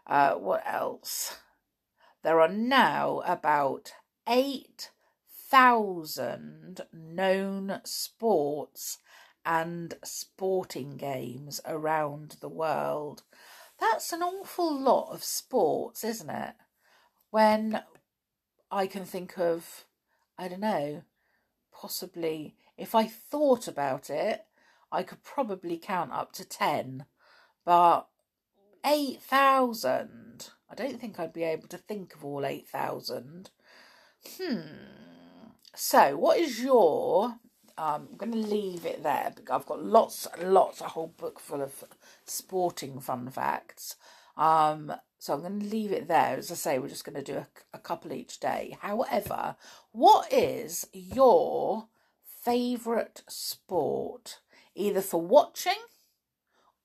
uh, 0.07 0.35
what 0.35 0.65
else? 0.67 1.39
There 2.23 2.43
are 2.43 2.49
now 2.49 3.23
about 3.25 3.93
eight 4.29 4.91
thousand 5.49 6.83
known 6.93 7.81
sports 7.85 8.99
and 9.45 9.95
sporting 10.05 10.97
games 10.97 11.61
around 11.67 12.37
the 12.41 12.49
world. 12.49 13.23
That's 13.81 14.13
an 14.13 14.23
awful 14.23 14.79
lot 14.79 15.11
of 15.13 15.25
sports, 15.25 16.05
isn't 16.05 16.31
it? 16.31 16.55
When 17.31 17.83
I 18.71 18.87
can 18.87 19.05
think 19.05 19.39
of, 19.39 19.85
I 20.37 20.49
don't 20.49 20.61
know, 20.61 21.03
possibly, 21.73 22.57
if 22.77 22.95
I 22.95 23.07
thought 23.07 23.69
about 23.69 24.11
it, 24.11 24.45
I 24.93 25.03
could 25.03 25.23
probably 25.23 25.79
count 25.79 26.13
up 26.13 26.33
to 26.33 26.45
10. 26.45 27.07
But 27.65 28.07
8,000, 28.85 30.51
I 30.71 30.75
don't 30.75 31.01
think 31.01 31.19
I'd 31.19 31.33
be 31.33 31.45
able 31.45 31.69
to 31.69 31.79
think 31.79 32.15
of 32.15 32.25
all 32.25 32.45
8,000. 32.45 33.51
Hmm. 34.37 35.08
So, 35.81 36.17
what 36.17 36.41
is 36.41 36.61
your? 36.61 37.37
Um, 37.79 38.09
I'm 38.11 38.17
going 38.17 38.33
to 38.33 38.39
leave 38.39 38.85
it 38.85 39.05
there. 39.05 39.33
I've 39.49 39.65
got 39.65 39.85
lots 39.85 40.27
lots, 40.43 40.81
a 40.81 40.89
whole 40.89 41.15
book 41.17 41.39
full 41.39 41.63
of 41.63 41.85
sporting 42.25 42.99
fun 42.99 43.31
facts. 43.31 43.95
Um, 44.37 44.93
so 45.21 45.35
I'm 45.35 45.41
going 45.43 45.61
to 45.61 45.67
leave 45.67 45.93
it 45.93 46.09
there. 46.09 46.37
As 46.37 46.51
I 46.51 46.57
say, 46.57 46.79
we're 46.81 46.89
just 46.89 47.05
going 47.05 47.23
to 47.23 47.33
do 47.33 47.39
a, 47.39 47.47
a 47.73 47.79
couple 47.79 48.13
each 48.13 48.41
day. 48.41 48.77
However, 48.81 49.55
what 49.93 50.33
is 50.33 50.89
your 50.93 51.87
favourite 52.43 53.23
sport, 53.29 54.41
either 54.75 55.01
for 55.01 55.23
watching 55.23 55.79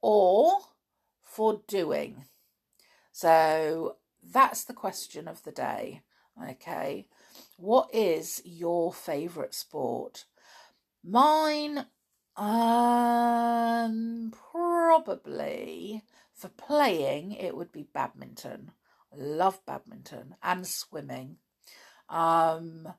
or 0.04 0.60
for 1.24 1.64
doing? 1.68 2.26
So 3.12 3.96
that's 4.22 4.64
the 4.64 4.74
question 4.74 5.28
of 5.28 5.42
the 5.44 5.52
day. 5.52 6.04
Okay. 6.48 7.08
What 7.58 7.90
is 7.94 8.42
your 8.46 8.94
favourite 8.94 9.54
sport? 9.54 10.26
Mine, 11.04 11.86
um, 12.36 14.34
probably 14.52 16.04
for 16.34 16.50
playing, 16.50 17.32
it 17.34 17.56
would 17.56 17.72
be 17.72 17.88
badminton. 17.94 18.72
I 19.14 19.18
love 19.18 19.66
badminton 19.66 20.36
and 20.42 20.66
swimming. 20.66 21.38
Um, 22.10 22.94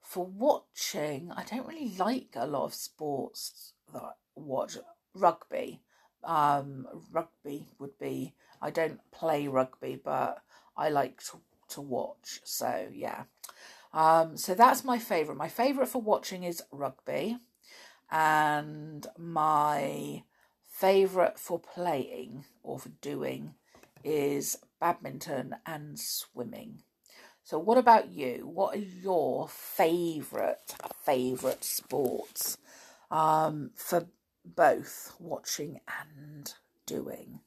for 0.00 0.24
watching, 0.26 1.32
I 1.32 1.42
don't 1.44 1.66
really 1.66 1.92
like 1.98 2.34
a 2.36 2.46
lot 2.46 2.64
of 2.64 2.74
sports 2.74 3.72
that 3.92 4.02
I 4.02 4.12
watch. 4.36 4.78
Rugby. 5.14 5.82
Um, 6.22 6.86
rugby 7.12 7.68
would 7.78 7.98
be, 7.98 8.34
I 8.60 8.70
don't 8.70 9.00
play 9.10 9.48
rugby, 9.48 10.00
but 10.02 10.42
I 10.76 10.90
like 10.90 11.22
to, 11.24 11.40
to 11.70 11.80
watch. 11.80 12.40
So, 12.44 12.88
yeah. 12.92 13.24
Um, 13.96 14.36
so 14.36 14.54
that's 14.54 14.84
my 14.84 14.98
favourite. 14.98 15.38
My 15.38 15.48
favourite 15.48 15.88
for 15.88 16.02
watching 16.02 16.44
is 16.44 16.62
rugby. 16.70 17.38
And 18.10 19.06
my 19.18 20.22
favourite 20.68 21.38
for 21.38 21.58
playing 21.58 22.44
or 22.62 22.78
for 22.78 22.90
doing 23.00 23.54
is 24.04 24.58
badminton 24.78 25.56
and 25.64 25.98
swimming. 25.98 26.82
So, 27.42 27.58
what 27.58 27.78
about 27.78 28.10
you? 28.10 28.46
What 28.46 28.76
are 28.76 28.80
your 28.80 29.48
favourite 29.48 30.74
favourite 31.04 31.64
sports 31.64 32.58
um, 33.10 33.70
for 33.74 34.08
both 34.44 35.14
watching 35.18 35.80
and 35.88 36.52
doing? 36.84 37.40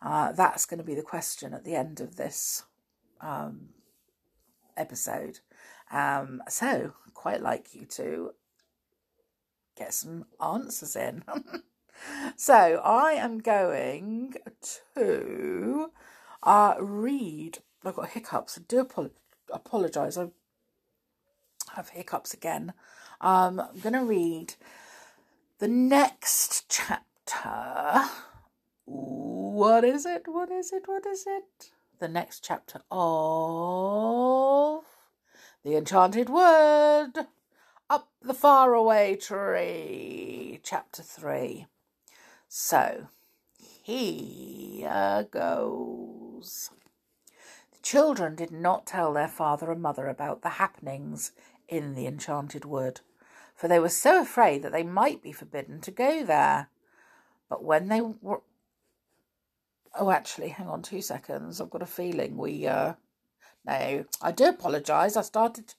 Uh, 0.00 0.32
that's 0.32 0.64
going 0.64 0.78
to 0.78 0.84
be 0.84 0.94
the 0.94 1.02
question 1.02 1.52
at 1.52 1.64
the 1.64 1.74
end 1.74 2.00
of 2.00 2.16
this 2.16 2.62
um, 3.20 3.70
episode. 4.76 5.40
Um, 5.90 6.42
so, 6.48 6.92
quite 7.14 7.42
like 7.42 7.74
you 7.74 7.86
to 7.86 8.32
get 9.76 9.94
some 9.94 10.26
answers 10.42 10.96
in. 10.96 11.24
so, 12.36 12.80
I 12.84 13.12
am 13.12 13.38
going 13.38 14.34
to 14.94 15.90
uh, 16.42 16.74
read. 16.80 17.58
I've 17.84 17.96
got 17.96 18.10
hiccups. 18.10 18.58
I 18.58 18.62
do 18.66 18.86
apologise. 19.52 20.18
I 20.18 20.28
have 21.74 21.90
hiccups 21.90 22.34
again. 22.34 22.72
Um, 23.20 23.60
I'm 23.60 23.80
going 23.80 23.94
to 23.94 24.04
read 24.04 24.54
the 25.58 25.68
next 25.68 26.68
chapter. 26.68 28.08
What 28.84 29.84
is 29.84 30.06
it? 30.06 30.22
What 30.26 30.50
is 30.50 30.72
it? 30.72 30.84
What 30.86 31.04
is 31.06 31.24
it? 31.26 31.70
The 31.98 32.08
next 32.08 32.44
chapter 32.44 32.80
of 32.90 34.84
The 35.64 35.76
Enchanted 35.76 36.28
Wood. 36.28 37.26
Up 37.90 38.08
the 38.22 38.34
Faraway 38.34 39.16
Tree. 39.16 40.60
Chapter 40.62 41.02
3. 41.02 41.66
So, 42.48 43.08
here 43.56 45.26
goes. 45.30 46.70
The 47.72 47.78
children 47.82 48.36
did 48.36 48.52
not 48.52 48.86
tell 48.86 49.12
their 49.12 49.28
father 49.28 49.72
and 49.72 49.82
mother 49.82 50.06
about 50.06 50.42
the 50.42 50.50
happenings 50.50 51.32
in 51.66 51.94
the 51.94 52.06
enchanted 52.06 52.64
wood, 52.64 53.00
for 53.56 53.66
they 53.66 53.80
were 53.80 53.88
so 53.88 54.22
afraid 54.22 54.62
that 54.62 54.72
they 54.72 54.84
might 54.84 55.22
be 55.22 55.32
forbidden 55.32 55.80
to 55.80 55.90
go 55.90 56.24
there. 56.24 56.68
But 57.48 57.64
when 57.64 57.88
they 57.88 58.00
were. 58.00 58.42
Oh, 59.98 60.10
actually, 60.10 60.50
hang 60.50 60.68
on 60.68 60.82
two 60.82 61.02
seconds. 61.02 61.60
I've 61.60 61.70
got 61.70 61.82
a 61.82 61.86
feeling 61.86 62.36
we. 62.36 62.66
Uh... 62.66 62.94
No, 63.64 64.04
I 64.22 64.32
do 64.32 64.46
apologise. 64.46 65.16
I 65.16 65.22
started 65.22 65.74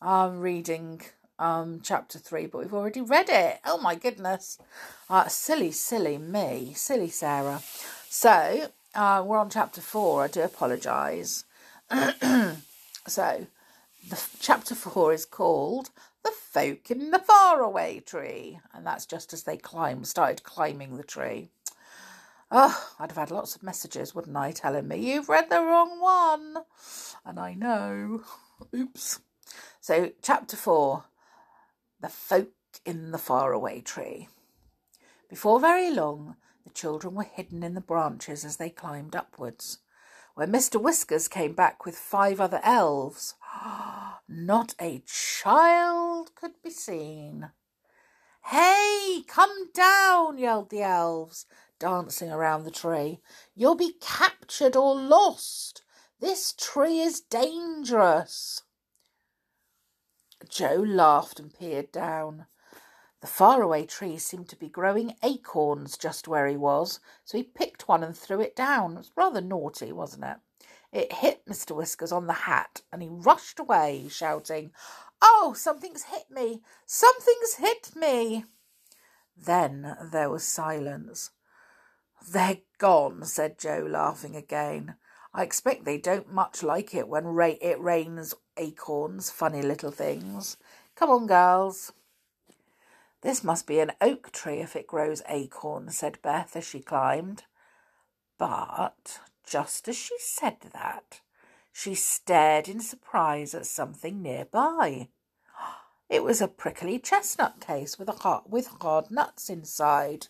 um, 0.00 0.40
reading 0.40 1.02
um, 1.38 1.80
chapter 1.82 2.18
three, 2.18 2.46
but 2.46 2.58
we've 2.58 2.74
already 2.74 3.00
read 3.00 3.28
it. 3.28 3.60
Oh 3.64 3.78
my 3.78 3.94
goodness. 3.94 4.58
Uh, 5.10 5.28
silly, 5.28 5.70
silly 5.72 6.18
me. 6.18 6.72
Silly 6.74 7.10
Sarah. 7.10 7.60
So, 8.08 8.70
uh, 8.94 9.22
we're 9.26 9.38
on 9.38 9.50
chapter 9.50 9.80
four. 9.80 10.24
I 10.24 10.28
do 10.28 10.42
apologise. 10.42 11.44
so, 13.06 13.46
the 14.08 14.22
chapter 14.40 14.74
four 14.74 15.12
is 15.12 15.26
called 15.26 15.90
"The 16.24 16.30
Folk 16.30 16.90
in 16.90 17.10
the 17.10 17.18
Faraway 17.18 18.00
Tree," 18.00 18.60
and 18.72 18.86
that's 18.86 19.04
just 19.06 19.32
as 19.32 19.42
they 19.42 19.56
climb, 19.56 20.04
started 20.04 20.42
climbing 20.42 20.96
the 20.96 21.04
tree. 21.04 21.50
Oh, 22.50 22.94
I'd 23.00 23.10
have 23.10 23.18
had 23.18 23.30
lots 23.32 23.56
of 23.56 23.62
messages, 23.62 24.14
wouldn't 24.14 24.36
I, 24.36 24.52
telling 24.52 24.86
me 24.86 24.98
you've 24.98 25.28
read 25.28 25.50
the 25.50 25.62
wrong 25.62 26.00
one, 26.00 26.58
and 27.24 27.40
I 27.40 27.54
know. 27.54 28.22
Oops. 28.74 29.20
So, 29.80 30.12
chapter 30.22 30.56
four, 30.56 31.04
"The 32.00 32.08
Folk 32.08 32.52
in 32.84 33.10
the 33.10 33.18
Faraway 33.18 33.80
Tree." 33.80 34.28
Before 35.28 35.58
very 35.58 35.90
long, 35.90 36.36
the 36.64 36.70
children 36.70 37.14
were 37.16 37.24
hidden 37.24 37.64
in 37.64 37.74
the 37.74 37.80
branches 37.80 38.44
as 38.44 38.58
they 38.58 38.70
climbed 38.70 39.16
upwards. 39.16 39.78
When 40.34 40.52
Mr. 40.52 40.80
Whiskers 40.80 41.26
came 41.26 41.54
back 41.54 41.84
with 41.84 41.96
five 41.96 42.40
other 42.40 42.60
elves, 42.62 43.34
not 44.28 44.74
a 44.80 45.02
child 45.06 46.34
could 46.36 46.62
be 46.62 46.70
seen. 46.70 47.50
Hey, 48.44 49.24
come 49.26 49.72
down, 49.72 50.38
yelled 50.38 50.70
the 50.70 50.82
elves, 50.82 51.46
dancing 51.78 52.30
around 52.30 52.64
the 52.64 52.70
tree. 52.70 53.20
You'll 53.54 53.76
be 53.76 53.94
captured 54.00 54.76
or 54.76 54.94
lost. 54.94 55.82
This 56.20 56.52
tree 56.52 57.00
is 57.00 57.20
dangerous. 57.20 58.62
Joe 60.48 60.76
laughed 60.86 61.40
and 61.40 61.52
peered 61.52 61.92
down. 61.92 62.46
The 63.20 63.26
faraway 63.26 63.86
tree 63.86 64.18
seemed 64.18 64.48
to 64.50 64.56
be 64.56 64.68
growing 64.68 65.16
acorns 65.22 65.96
just 65.96 66.28
where 66.28 66.46
he 66.46 66.56
was, 66.56 67.00
so 67.24 67.38
he 67.38 67.44
picked 67.44 67.88
one 67.88 68.04
and 68.04 68.16
threw 68.16 68.40
it 68.40 68.54
down. 68.54 68.92
It 68.92 68.98
was 68.98 69.12
rather 69.16 69.40
naughty, 69.40 69.92
wasn't 69.92 70.24
it? 70.24 70.36
It 70.92 71.12
hit 71.12 71.44
Mr. 71.46 71.74
Whiskers 71.74 72.12
on 72.12 72.26
the 72.26 72.32
hat, 72.32 72.82
and 72.92 73.02
he 73.02 73.08
rushed 73.08 73.58
away, 73.58 74.06
shouting, 74.08 74.72
Oh, 75.20 75.54
something's 75.56 76.04
hit 76.04 76.30
me! 76.30 76.62
Something's 76.84 77.54
hit 77.54 77.96
me! 77.96 78.44
Then 79.36 79.96
there 80.12 80.30
was 80.30 80.44
silence. 80.44 81.30
They're 82.28 82.58
gone, 82.78 83.24
said 83.24 83.58
Joe, 83.58 83.86
laughing 83.88 84.36
again. 84.36 84.96
I 85.34 85.42
expect 85.42 85.84
they 85.84 85.98
don't 85.98 86.32
much 86.32 86.62
like 86.62 86.94
it 86.94 87.08
when 87.08 87.24
ra- 87.24 87.54
it 87.60 87.80
rains 87.80 88.34
acorns, 88.56 89.30
funny 89.30 89.62
little 89.62 89.90
things. 89.90 90.56
Come 90.94 91.10
on, 91.10 91.26
girls. 91.26 91.92
This 93.22 93.44
must 93.44 93.66
be 93.66 93.80
an 93.80 93.92
oak 94.00 94.32
tree 94.32 94.60
if 94.60 94.76
it 94.76 94.86
grows 94.86 95.22
acorns, 95.28 95.98
said 95.98 96.22
Beth 96.22 96.56
as 96.56 96.64
she 96.64 96.80
climbed. 96.80 97.44
But 98.38 99.20
just 99.46 99.88
as 99.88 99.96
she 99.96 100.16
said 100.18 100.56
that, 100.72 101.20
she 101.72 101.94
stared 101.94 102.68
in 102.68 102.80
surprise 102.80 103.54
at 103.54 103.66
something 103.66 104.22
nearby. 104.22 105.08
It 106.08 106.22
was 106.22 106.40
a 106.40 106.48
prickly 106.48 106.98
chestnut 106.98 107.60
case 107.60 107.98
with, 107.98 108.08
a 108.08 108.12
hard, 108.12 108.44
with 108.46 108.68
hard 108.80 109.10
nuts 109.10 109.50
inside. 109.50 110.28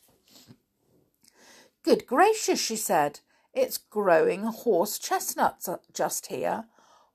Good 1.87 2.09
gracious, 2.09 2.61
she 2.61 2.75
said, 2.75 3.20
it's 3.55 3.79
growing 3.79 4.42
horse 4.42 4.99
chestnuts 4.99 5.68
uh, 5.68 5.77
just 5.94 6.27
here. 6.27 6.64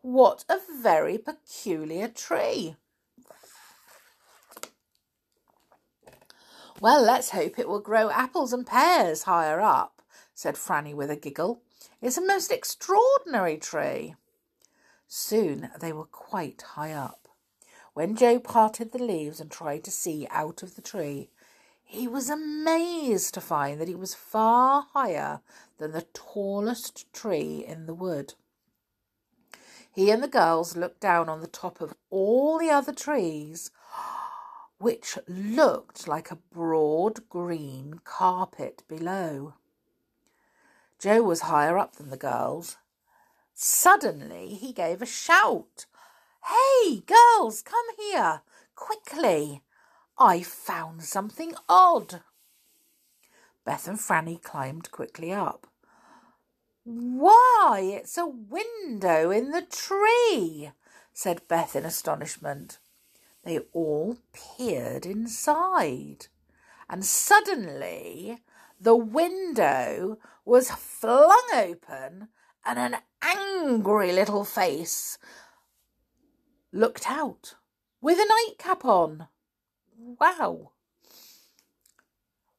What 0.02 0.46
a 0.48 0.60
very 0.82 1.18
peculiar 1.18 2.08
tree. 2.08 2.78
Well, 6.80 7.04
let's 7.04 7.32
hope 7.32 7.60
it 7.60 7.68
will 7.68 7.82
grow 7.82 8.12
apples 8.12 8.54
and 8.54 8.66
pears 8.66 9.24
higher 9.24 9.60
up, 9.60 10.02
said 10.34 10.56
Franny 10.56 10.96
with 10.96 11.12
a 11.12 11.18
giggle. 11.18 11.62
It's 12.02 12.18
a 12.18 12.26
most 12.26 12.50
extraordinary 12.50 13.58
tree. 13.58 14.16
Soon 15.06 15.70
they 15.82 15.92
were 15.92 16.06
quite 16.06 16.62
high 16.62 16.94
up. 16.94 17.28
When 17.94 18.16
Joe 18.16 18.40
parted 18.40 18.94
the 18.94 19.04
leaves 19.04 19.42
and 19.42 19.52
tried 19.52 19.84
to 19.84 19.92
see 19.92 20.28
out 20.32 20.64
of 20.64 20.78
the 20.78 20.82
tree, 20.82 21.30
he 21.92 22.08
was 22.08 22.30
amazed 22.30 23.34
to 23.34 23.42
find 23.42 23.82
that 23.82 23.90
it 23.90 24.00
was 24.00 24.14
far 24.14 24.88
higher 24.94 25.42
than 25.78 25.92
the 25.92 26.06
tallest 26.14 27.12
tree 27.12 27.66
in 27.68 27.86
the 27.86 27.94
wood. 27.94 28.34
He 29.92 30.10
and 30.10 30.24
the 30.24 30.30
girls 30.30 30.78
looked 30.78 31.02
down 31.02 31.28
on 31.28 31.42
the 31.42 31.48
top 31.48 31.82
of 31.82 31.94
all 32.10 32.58
the 32.58 32.70
other 32.70 32.94
trees 32.94 33.72
which 34.78 35.18
looked 35.28 36.08
like 36.08 36.32
a 36.32 36.38
broad 36.38 37.28
green 37.28 38.00
carpet 38.06 38.84
below. 38.88 39.56
Joe 40.98 41.22
was 41.24 41.42
higher 41.42 41.78
up 41.78 41.98
than 41.98 42.10
the 42.10 42.16
girls. 42.16 42.78
Suddenly 43.54 44.54
he 44.54 44.72
gave 44.72 45.02
a 45.02 45.06
shout. 45.06 45.88
Hey, 46.46 47.02
girls, 47.02 47.62
come 47.62 47.86
here, 48.00 48.44
quickly. 48.76 49.62
I 50.18 50.42
found 50.42 51.04
something 51.04 51.54
odd. 51.68 52.22
Beth 53.66 53.88
and 53.88 54.00
Franny 54.00 54.42
climbed 54.42 54.92
quickly 54.92 55.32
up. 55.32 55.68
Why, 56.84 57.82
it's 57.94 58.18
a 58.18 58.26
window 58.26 59.30
in 59.30 59.52
the 59.52 59.62
tree, 59.62 60.72
said 61.14 61.48
Beth 61.48 61.76
in 61.76 61.86
astonishment. 61.86 62.80
They 63.44 63.60
all 63.74 64.18
peered 64.34 65.06
inside, 65.06 66.28
and 66.90 67.06
suddenly 67.06 68.42
the 68.80 68.96
window 68.96 70.18
was 70.44 70.72
flung 70.72 71.48
open 71.54 72.30
and 72.66 72.80
an 72.80 72.98
angry 73.22 74.12
little 74.12 74.44
face 74.44 75.18
looked 76.72 77.10
out 77.10 77.56
with 78.02 78.18
a 78.20 78.26
nightcap 78.28 78.86
on. 78.86 79.28
Wow. 80.04 80.72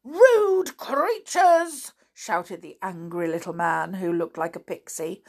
Rude 0.05 0.77
creatures! 0.77 1.93
shouted 2.15 2.63
the 2.63 2.79
angry 2.81 3.27
little 3.27 3.53
man 3.53 3.95
who 3.95 4.13
looked 4.13 4.39
like 4.39 4.55
a 4.55 4.61
pixie. 4.61 5.25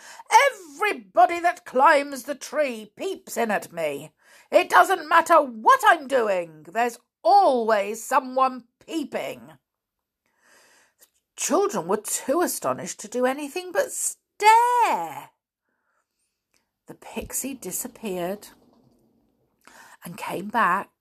Everybody 0.52 1.39
that 1.39 1.65
climbs 1.65 2.23
the 2.23 2.36
tree 2.36 2.91
peeps 2.95 3.36
in 3.36 3.49
at 3.49 3.73
me. 3.73 4.12
It 4.52 4.69
doesn't 4.69 5.10
matter 5.10 5.41
what 5.41 5.82
I'm 5.88 6.08
doing, 6.08 6.67
there's 6.71 6.99
always 7.23 8.04
someone 8.04 8.65
peeping. 8.86 9.47
The 10.99 11.08
children 11.36 11.88
were 11.88 11.97
too 11.97 12.41
astonished 12.41 12.99
to 12.99 13.08
do 13.08 13.26
anything 13.26 13.71
but 13.71 13.91
stare. 13.91 15.32
The 16.86 16.93
pixie 16.93 17.56
disappeared 17.56 18.49
and 20.06 20.15
came 20.15 20.49
back 20.49 20.92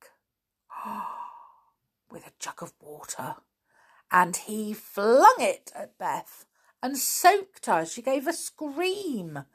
with 2.10 2.26
a 2.26 2.32
jug 2.38 2.62
of 2.62 2.72
water 2.80 3.36
and 4.12 4.36
he 4.36 4.74
flung 4.74 5.36
it 5.38 5.72
at 5.74 5.96
Beth 5.98 6.44
and 6.82 6.98
soaked 6.98 7.66
her. 7.66 7.86
She 7.86 8.02
gave 8.02 8.26
a 8.26 8.32
scream. 8.32 9.46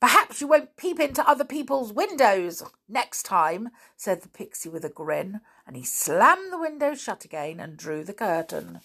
Perhaps 0.00 0.40
you 0.40 0.48
won't 0.48 0.76
peep 0.76 0.98
into 0.98 1.28
other 1.28 1.44
people's 1.44 1.92
windows 1.92 2.62
next 2.88 3.24
time, 3.24 3.70
said 3.96 4.22
the 4.22 4.28
pixie 4.28 4.68
with 4.68 4.84
a 4.84 4.88
grin, 4.88 5.40
and 5.66 5.76
he 5.76 5.84
slammed 5.84 6.52
the 6.52 6.58
window 6.58 6.94
shut 6.94 7.24
again 7.24 7.60
and 7.60 7.76
drew 7.76 8.02
the 8.04 8.12
curtain. 8.14 8.80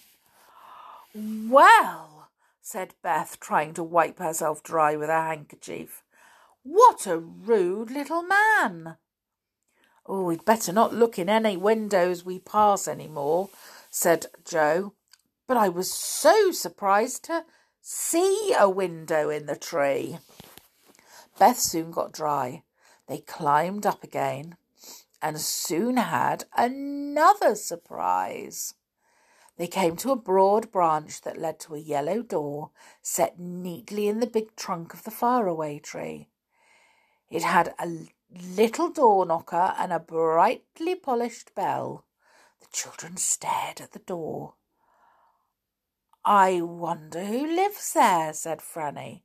Well, 1.14 2.28
said 2.60 2.94
Beth, 3.02 3.40
trying 3.40 3.74
to 3.74 3.82
wipe 3.82 4.18
herself 4.18 4.62
dry 4.62 4.96
with 4.96 5.08
her 5.08 5.22
handkerchief, 5.22 6.02
what 6.62 7.06
a 7.06 7.18
rude 7.18 7.90
little 7.90 8.22
man. 8.22 8.96
Oh, 10.12 10.24
we'd 10.24 10.44
better 10.44 10.72
not 10.72 10.92
look 10.92 11.20
in 11.20 11.28
any 11.28 11.56
windows 11.56 12.24
we 12.24 12.40
pass 12.40 12.88
any 12.88 13.06
more, 13.06 13.48
said 13.90 14.26
Joe. 14.44 14.92
But 15.46 15.56
I 15.56 15.68
was 15.68 15.94
so 15.94 16.50
surprised 16.50 17.22
to 17.26 17.44
see 17.80 18.52
a 18.58 18.68
window 18.68 19.30
in 19.30 19.46
the 19.46 19.54
tree. 19.54 20.18
Beth 21.38 21.60
soon 21.60 21.92
got 21.92 22.10
dry. 22.10 22.64
They 23.06 23.18
climbed 23.18 23.86
up 23.86 24.02
again 24.02 24.56
and 25.22 25.40
soon 25.40 25.96
had 25.96 26.42
another 26.56 27.54
surprise. 27.54 28.74
They 29.58 29.68
came 29.68 29.94
to 29.98 30.10
a 30.10 30.16
broad 30.16 30.72
branch 30.72 31.20
that 31.20 31.38
led 31.38 31.60
to 31.60 31.76
a 31.76 31.78
yellow 31.78 32.22
door 32.22 32.70
set 33.00 33.38
neatly 33.38 34.08
in 34.08 34.18
the 34.18 34.26
big 34.26 34.56
trunk 34.56 34.92
of 34.92 35.04
the 35.04 35.12
faraway 35.12 35.78
tree. 35.78 36.26
It 37.30 37.44
had 37.44 37.74
a 37.78 38.08
little 38.32 38.90
door 38.90 39.26
knocker 39.26 39.74
and 39.78 39.92
a 39.92 39.98
brightly 39.98 40.94
polished 40.94 41.54
bell. 41.54 42.04
The 42.60 42.66
children 42.72 43.16
stared 43.16 43.80
at 43.80 43.92
the 43.92 43.98
door. 44.00 44.54
I 46.24 46.60
wonder 46.60 47.24
who 47.24 47.46
lives 47.46 47.94
there, 47.94 48.32
said 48.32 48.60
Franny. 48.60 49.22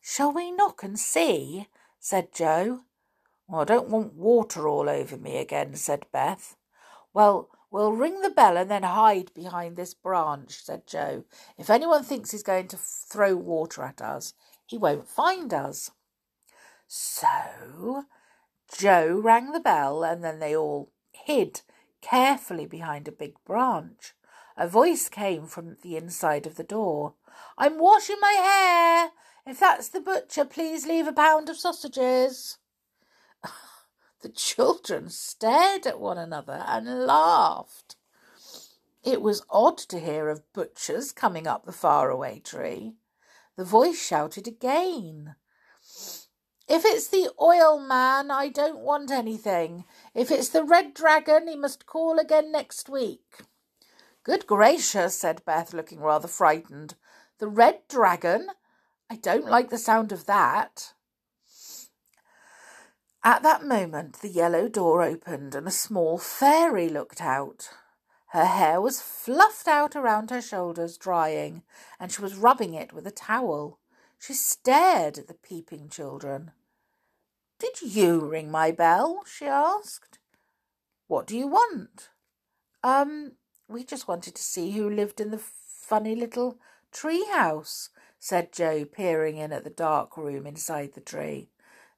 Shall 0.00 0.32
we 0.32 0.50
knock 0.50 0.82
and 0.82 0.98
see? 0.98 1.68
said 2.00 2.32
Joe. 2.32 2.80
Well, 3.46 3.60
I 3.60 3.64
don't 3.64 3.88
want 3.88 4.14
water 4.14 4.66
all 4.66 4.88
over 4.88 5.16
me 5.16 5.36
again, 5.36 5.76
said 5.76 6.06
Beth. 6.12 6.56
Well, 7.14 7.50
we'll 7.70 7.92
ring 7.92 8.20
the 8.20 8.30
bell 8.30 8.56
and 8.56 8.70
then 8.70 8.82
hide 8.82 9.32
behind 9.34 9.76
this 9.76 9.94
branch, 9.94 10.64
said 10.64 10.86
Joe. 10.86 11.24
If 11.56 11.70
anyone 11.70 12.02
thinks 12.02 12.32
he's 12.32 12.42
going 12.42 12.68
to 12.68 12.76
throw 12.76 13.36
water 13.36 13.82
at 13.82 14.02
us, 14.02 14.34
he 14.66 14.76
won't 14.76 15.08
find 15.08 15.54
us. 15.54 15.90
So 16.94 18.04
Joe 18.70 19.18
rang 19.18 19.52
the 19.52 19.60
bell 19.60 20.04
and 20.04 20.22
then 20.22 20.40
they 20.40 20.54
all 20.54 20.92
hid 21.10 21.62
carefully 22.02 22.66
behind 22.66 23.08
a 23.08 23.12
big 23.12 23.42
branch. 23.46 24.12
A 24.58 24.68
voice 24.68 25.08
came 25.08 25.46
from 25.46 25.78
the 25.80 25.96
inside 25.96 26.46
of 26.46 26.56
the 26.56 26.62
door. 26.62 27.14
I'm 27.56 27.78
washing 27.78 28.18
my 28.20 28.32
hair. 28.32 29.10
If 29.46 29.58
that's 29.58 29.88
the 29.88 30.02
butcher, 30.02 30.44
please 30.44 30.86
leave 30.86 31.06
a 31.06 31.14
pound 31.14 31.48
of 31.48 31.56
sausages. 31.56 32.58
the 34.20 34.28
children 34.28 35.08
stared 35.08 35.86
at 35.86 35.98
one 35.98 36.18
another 36.18 36.62
and 36.66 37.06
laughed. 37.06 37.96
It 39.02 39.22
was 39.22 39.46
odd 39.48 39.78
to 39.78 39.98
hear 39.98 40.28
of 40.28 40.52
butchers 40.52 41.10
coming 41.10 41.46
up 41.46 41.64
the 41.64 41.72
faraway 41.72 42.40
tree. 42.40 42.96
The 43.56 43.64
voice 43.64 43.98
shouted 43.98 44.46
again. 44.46 45.36
If 46.68 46.84
it's 46.84 47.08
the 47.08 47.30
oil 47.40 47.78
man, 47.78 48.30
I 48.30 48.48
don't 48.48 48.78
want 48.78 49.10
anything. 49.10 49.84
If 50.14 50.30
it's 50.30 50.48
the 50.48 50.64
red 50.64 50.94
dragon, 50.94 51.48
he 51.48 51.56
must 51.56 51.86
call 51.86 52.18
again 52.18 52.52
next 52.52 52.88
week. 52.88 53.42
Good 54.22 54.46
gracious, 54.46 55.16
said 55.18 55.44
Beth, 55.44 55.74
looking 55.74 56.00
rather 56.00 56.28
frightened. 56.28 56.94
The 57.38 57.48
red 57.48 57.80
dragon? 57.88 58.48
I 59.10 59.16
don't 59.16 59.46
like 59.46 59.70
the 59.70 59.78
sound 59.78 60.12
of 60.12 60.26
that. 60.26 60.92
At 63.24 63.42
that 63.42 63.64
moment, 63.64 64.20
the 64.20 64.28
yellow 64.28 64.68
door 64.68 65.02
opened 65.02 65.54
and 65.54 65.66
a 65.66 65.72
small 65.72 66.18
fairy 66.18 66.88
looked 66.88 67.20
out. 67.20 67.70
Her 68.28 68.46
hair 68.46 68.80
was 68.80 69.02
fluffed 69.02 69.68
out 69.68 69.94
around 69.94 70.30
her 70.30 70.40
shoulders, 70.40 70.96
drying, 70.96 71.62
and 72.00 72.10
she 72.10 72.22
was 72.22 72.34
rubbing 72.34 72.74
it 72.74 72.92
with 72.92 73.06
a 73.06 73.10
towel. 73.10 73.78
She 74.22 74.34
stared 74.34 75.18
at 75.18 75.26
the 75.26 75.34
peeping 75.34 75.88
children. 75.88 76.52
Did 77.58 77.82
you 77.82 78.20
ring 78.20 78.52
my 78.52 78.70
bell? 78.70 79.24
she 79.26 79.46
asked. 79.46 80.20
What 81.08 81.26
do 81.26 81.36
you 81.36 81.48
want? 81.48 82.10
Um, 82.84 83.32
we 83.66 83.82
just 83.82 84.06
wanted 84.06 84.36
to 84.36 84.42
see 84.42 84.70
who 84.70 84.88
lived 84.88 85.20
in 85.20 85.32
the 85.32 85.42
funny 85.42 86.14
little 86.14 86.60
tree 86.92 87.26
house, 87.32 87.90
said 88.20 88.52
Joe, 88.52 88.84
peering 88.84 89.38
in 89.38 89.52
at 89.52 89.64
the 89.64 89.70
dark 89.70 90.16
room 90.16 90.46
inside 90.46 90.92
the 90.92 91.00
tree. 91.00 91.50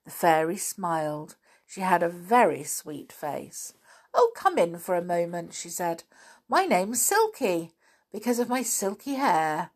The 0.03 0.09
fairy 0.09 0.57
smiled. 0.57 1.35
She 1.67 1.81
had 1.81 2.01
a 2.01 2.09
very 2.09 2.63
sweet 2.63 3.11
face. 3.11 3.73
Oh, 4.15 4.31
come 4.35 4.57
in 4.57 4.79
for 4.79 4.95
a 4.95 5.03
moment, 5.03 5.53
she 5.53 5.69
said. 5.69 6.01
My 6.49 6.65
name's 6.65 7.03
Silky, 7.03 7.73
because 8.11 8.39
of 8.39 8.49
my 8.49 8.63
silky 8.63 9.13
hair. 9.13 9.69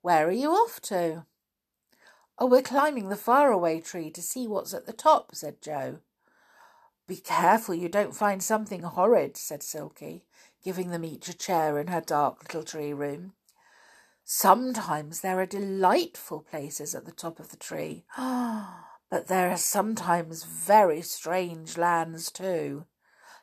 Where 0.00 0.26
are 0.26 0.32
you 0.32 0.50
off 0.52 0.80
to? 0.84 1.26
Oh, 2.38 2.46
we're 2.46 2.62
climbing 2.62 3.08
the 3.08 3.16
faraway 3.16 3.80
tree 3.80 4.10
to 4.10 4.22
see 4.22 4.46
what's 4.48 4.74
at 4.74 4.86
the 4.86 4.92
top, 4.92 5.34
said 5.34 5.62
Joe. 5.62 5.98
Be 7.06 7.16
careful 7.16 7.74
you 7.74 7.88
don't 7.88 8.16
find 8.16 8.42
something 8.42 8.82
horrid, 8.82 9.36
said 9.36 9.62
Silky 9.62 10.24
giving 10.64 10.90
them 10.90 11.04
each 11.04 11.28
a 11.28 11.36
chair 11.36 11.78
in 11.78 11.88
her 11.88 12.00
dark 12.00 12.42
little 12.42 12.64
tree 12.64 12.92
room. 12.92 13.34
Sometimes 14.24 15.20
there 15.20 15.38
are 15.38 15.46
delightful 15.46 16.40
places 16.40 16.94
at 16.94 17.04
the 17.04 17.12
top 17.12 17.38
of 17.38 17.50
the 17.50 17.58
tree, 17.58 18.06
but 18.16 19.28
there 19.28 19.50
are 19.50 19.58
sometimes 19.58 20.44
very 20.44 21.02
strange 21.02 21.76
lands 21.76 22.32
too. 22.32 22.86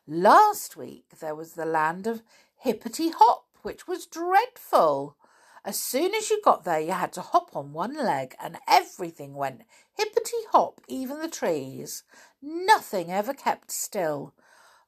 Last 0.07 0.75
week 0.75 1.19
there 1.19 1.35
was 1.35 1.53
the 1.53 1.65
land 1.65 2.07
of 2.07 2.23
Hippity 2.57 3.11
Hop, 3.11 3.45
which 3.61 3.87
was 3.87 4.07
dreadful. 4.07 5.15
As 5.63 5.79
soon 5.79 6.15
as 6.15 6.31
you 6.31 6.41
got 6.43 6.63
there, 6.63 6.79
you 6.79 6.91
had 6.91 7.13
to 7.13 7.21
hop 7.21 7.55
on 7.55 7.71
one 7.71 7.95
leg, 7.95 8.35
and 8.39 8.57
everything 8.67 9.35
went 9.35 9.61
hippity 9.95 10.37
hop, 10.51 10.81
even 10.87 11.19
the 11.19 11.27
trees. 11.27 12.03
Nothing 12.41 13.11
ever 13.11 13.33
kept 13.33 13.71
still. 13.71 14.33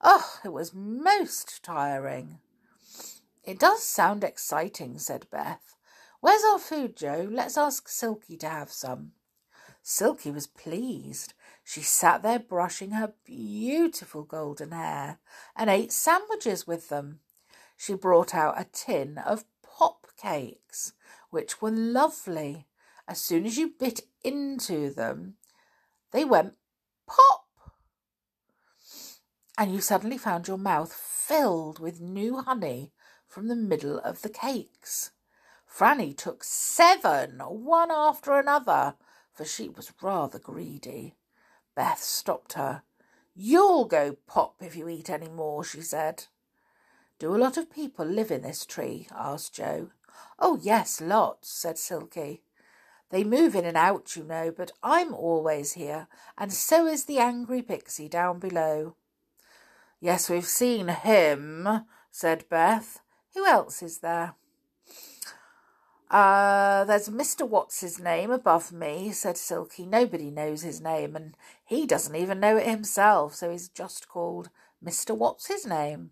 Oh, 0.02 0.40
it 0.44 0.52
was 0.52 0.74
most 0.74 1.64
tiring. 1.64 2.40
It 3.44 3.60
does 3.60 3.84
sound 3.84 4.24
exciting, 4.24 4.98
said 4.98 5.28
Beth. 5.30 5.76
Where's 6.22 6.44
our 6.44 6.60
food, 6.60 6.96
Joe? 6.98 7.28
Let's 7.30 7.58
ask 7.58 7.88
Silky 7.88 8.36
to 8.38 8.50
have 8.50 8.72
some. 8.72 9.12
Silky 9.84 10.32
was 10.32 10.48
pleased. 10.48 11.34
She 11.64 11.82
sat 11.82 12.24
there 12.24 12.40
brushing 12.40 12.92
her 12.92 13.14
beautiful 13.26 14.24
golden 14.24 14.72
hair 14.72 15.20
and 15.56 15.70
ate 15.70 15.92
sandwiches 15.92 16.66
with 16.66 16.90
them. 16.90 17.20
She 17.78 17.94
brought 17.94 18.34
out 18.34 18.60
a 18.60 18.66
tin 18.72 19.18
of 19.18 19.44
pop 19.78 20.08
cakes, 20.18 20.94
which 21.30 21.62
were 21.62 21.72
lovely. 21.72 22.68
As 23.08 23.20
soon 23.20 23.46
as 23.46 23.58
you 23.58 23.74
bit 23.80 24.02
into 24.24 24.94
them, 24.94 25.36
they 26.12 26.24
went 26.24 26.54
pop 27.08 27.44
and 29.58 29.74
you 29.74 29.82
suddenly 29.82 30.18
found 30.18 30.48
your 30.48 30.58
mouth 30.58 30.92
filled 30.92 31.80
with 31.80 32.02
new 32.02 32.42
honey 32.42 32.92
from 33.28 33.48
the 33.48 33.56
middle 33.56 34.00
of 34.00 34.22
the 34.22 34.30
cakes. 34.30 35.12
Franny 35.72 36.16
took 36.16 36.44
seven, 36.44 37.40
one 37.40 37.92
after 37.92 38.38
another, 38.38 38.96
for 39.32 39.46
she 39.46 39.70
was 39.70 39.92
rather 40.02 40.40
greedy. 40.40 41.16
Beth 41.76 42.02
stopped 42.02 42.54
her. 42.54 42.84
You'll 43.36 43.86
go 43.86 44.18
pop 44.28 44.56
if 44.62 44.76
you 44.76 44.88
eat 44.88 45.10
any 45.10 45.30
more, 45.30 45.64
she 45.64 45.82
said. 45.82 46.26
Do 47.24 47.34
a 47.34 47.38
lot 47.38 47.56
of 47.56 47.72
people 47.72 48.06
live 48.06 48.32
in 48.32 48.42
this 48.42 48.66
tree? 48.66 49.08
asked 49.10 49.54
Joe. 49.54 49.92
Oh, 50.40 50.60
yes, 50.62 51.00
lots, 51.00 51.48
said 51.48 51.78
Silky. 51.78 52.42
They 53.12 53.24
move 53.24 53.56
in 53.56 53.64
and 53.64 53.78
out, 53.78 54.18
you 54.18 54.26
know, 54.26 54.52
but 54.52 54.74
I'm 54.84 55.14
always 55.14 55.72
here, 55.72 56.10
and 56.38 56.52
so 56.52 56.86
is 56.86 57.06
the 57.06 57.20
angry 57.20 57.62
pixie 57.62 58.10
down 58.10 58.40
below. 58.40 58.98
Yes, 60.02 60.30
we've 60.30 60.46
seen 60.46 60.90
him, 60.90 61.86
said 62.12 62.44
Beth. 62.50 63.00
Who 63.36 63.46
else 63.46 63.82
is 63.82 64.00
there? 64.00 64.34
Uh, 66.12 66.84
there's 66.84 67.08
Mr. 67.08 67.50
Watzisname 67.50 68.34
above 68.34 68.74
me, 68.74 69.14
said 69.14 69.38
Silky. 69.38 69.86
Nobody 69.86 70.30
knows 70.30 70.64
his 70.64 70.82
name, 70.82 71.16
and 71.16 71.38
he 71.64 71.86
doesn't 71.86 72.18
even 72.18 72.42
know 72.42 72.58
it 72.58 72.68
himself, 72.68 73.34
so 73.34 73.50
he's 73.50 73.70
just 73.70 74.10
called 74.10 74.50
Mr. 74.86 75.18
Watzisname. 75.18 76.10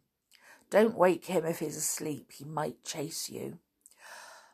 Don't 0.72 0.98
wake 0.98 1.26
him 1.26 1.46
if 1.46 1.60
he's 1.60 1.78
asleep, 1.78 2.32
he 2.32 2.46
might 2.46 2.84
chase 2.84 3.30
you. 3.30 3.60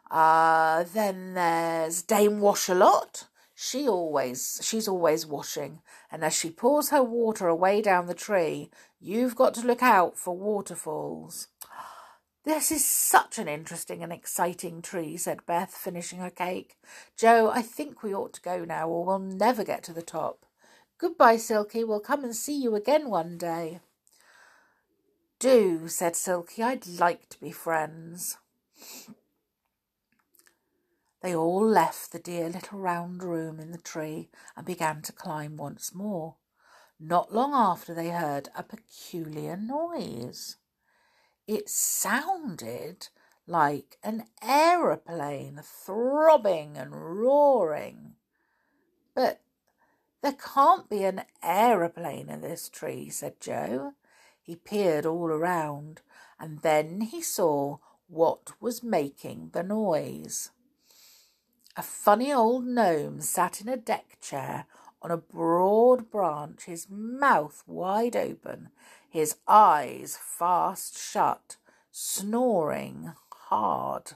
Uh, 0.10 0.84
then 0.94 1.36
there's 1.36 2.02
Dame 2.02 2.40
Washalot. 2.40 3.26
She 3.54 3.88
always, 3.88 4.60
she's 4.64 4.88
always 4.88 5.26
washing, 5.26 5.82
and 6.12 6.24
as 6.24 6.36
she 6.36 6.50
pours 6.50 6.90
her 6.90 7.04
water 7.04 7.48
away 7.48 7.82
down 7.82 8.08
the 8.08 8.14
tree, 8.14 8.70
you've 9.00 9.36
got 9.36 9.54
to 9.56 9.66
look 9.66 9.82
out 9.82 10.18
for 10.18 10.36
waterfalls. 10.36 11.48
This 12.46 12.72
is 12.72 12.86
such 12.86 13.38
an 13.38 13.48
interesting 13.48 14.02
and 14.02 14.14
exciting 14.14 14.82
tree, 14.82 15.18
said 15.18 15.46
Beth, 15.46 15.72
finishing 15.72 16.20
her 16.20 16.30
cake. 16.30 16.78
Joe, 17.18 17.52
I 17.54 17.62
think 17.62 18.02
we 18.02 18.16
ought 18.16 18.34
to 18.34 18.42
go 18.42 18.64
now, 18.64 18.88
or 18.88 19.06
we'll 19.06 19.20
never 19.20 19.64
get 19.64 19.84
to 19.84 19.94
the 19.94 20.02
top. 20.02 20.46
Goodbye, 20.98 21.38
Silky. 21.38 21.84
We'll 21.84 22.00
come 22.00 22.24
and 22.24 22.36
see 22.36 22.60
you 22.60 22.74
again 22.74 23.10
one 23.10 23.38
day. 23.38 23.82
Do, 25.39 25.88
said 25.88 26.15
Silky. 26.15 26.63
I'd 26.63 26.88
like 26.88 27.30
to 27.30 27.39
be 27.39 27.52
friends. 27.52 28.38
They 31.21 31.36
all 31.36 31.65
left 31.65 32.12
the 32.12 32.19
dear 32.19 32.50
little 32.50 32.80
round 32.80 33.21
room 33.21 33.60
in 33.60 33.71
the 33.71 33.78
tree 33.78 34.30
and 34.56 34.65
began 34.65 35.02
to 35.04 35.12
climb 35.12 35.58
once 35.58 35.93
more. 35.93 36.36
Not 37.00 37.34
long 37.34 37.54
after 37.54 37.93
they 37.93 38.10
heard 38.10 38.50
a 38.56 38.63
peculiar 38.63 39.56
noise. 39.56 40.58
It 41.47 41.69
sounded 41.69 43.10
like 43.45 43.97
an 44.04 44.26
aeroplane 44.41 45.62
throbbing 45.63 46.78
and 46.78 47.19
roaring. 47.19 48.15
But 49.13 49.41
there 50.21 50.34
can't 50.34 50.89
be 50.89 51.04
an 51.04 51.23
aeroplane 51.43 52.30
in 52.30 52.41
this 52.41 52.69
tree, 52.69 53.10
said 53.10 53.39
Joe. 53.39 53.93
He 54.48 54.56
peered 54.56 55.06
all 55.06 55.28
around, 55.28 56.02
and 56.40 56.64
then 56.64 57.02
he 57.02 57.22
saw 57.22 57.78
what 58.08 58.54
was 58.60 58.82
making 58.82 59.52
the 59.54 59.62
noise. 59.62 60.50
A 61.76 61.84
funny 61.84 62.34
old 62.34 62.66
gnome 62.66 63.22
sat 63.22 63.62
in 63.62 63.70
a 63.70 63.78
deck 63.78 64.18
chair 64.20 64.66
on 65.04 65.12
a 65.12 65.18
broad 65.18 66.10
branch, 66.10 66.64
his 66.64 66.88
mouth 66.90 67.62
wide 67.68 68.16
open 68.16 68.70
his 69.10 69.38
eyes 69.48 70.18
fast 70.22 70.98
shut, 70.98 71.58
snoring 71.92 73.14
hard. 73.32 74.14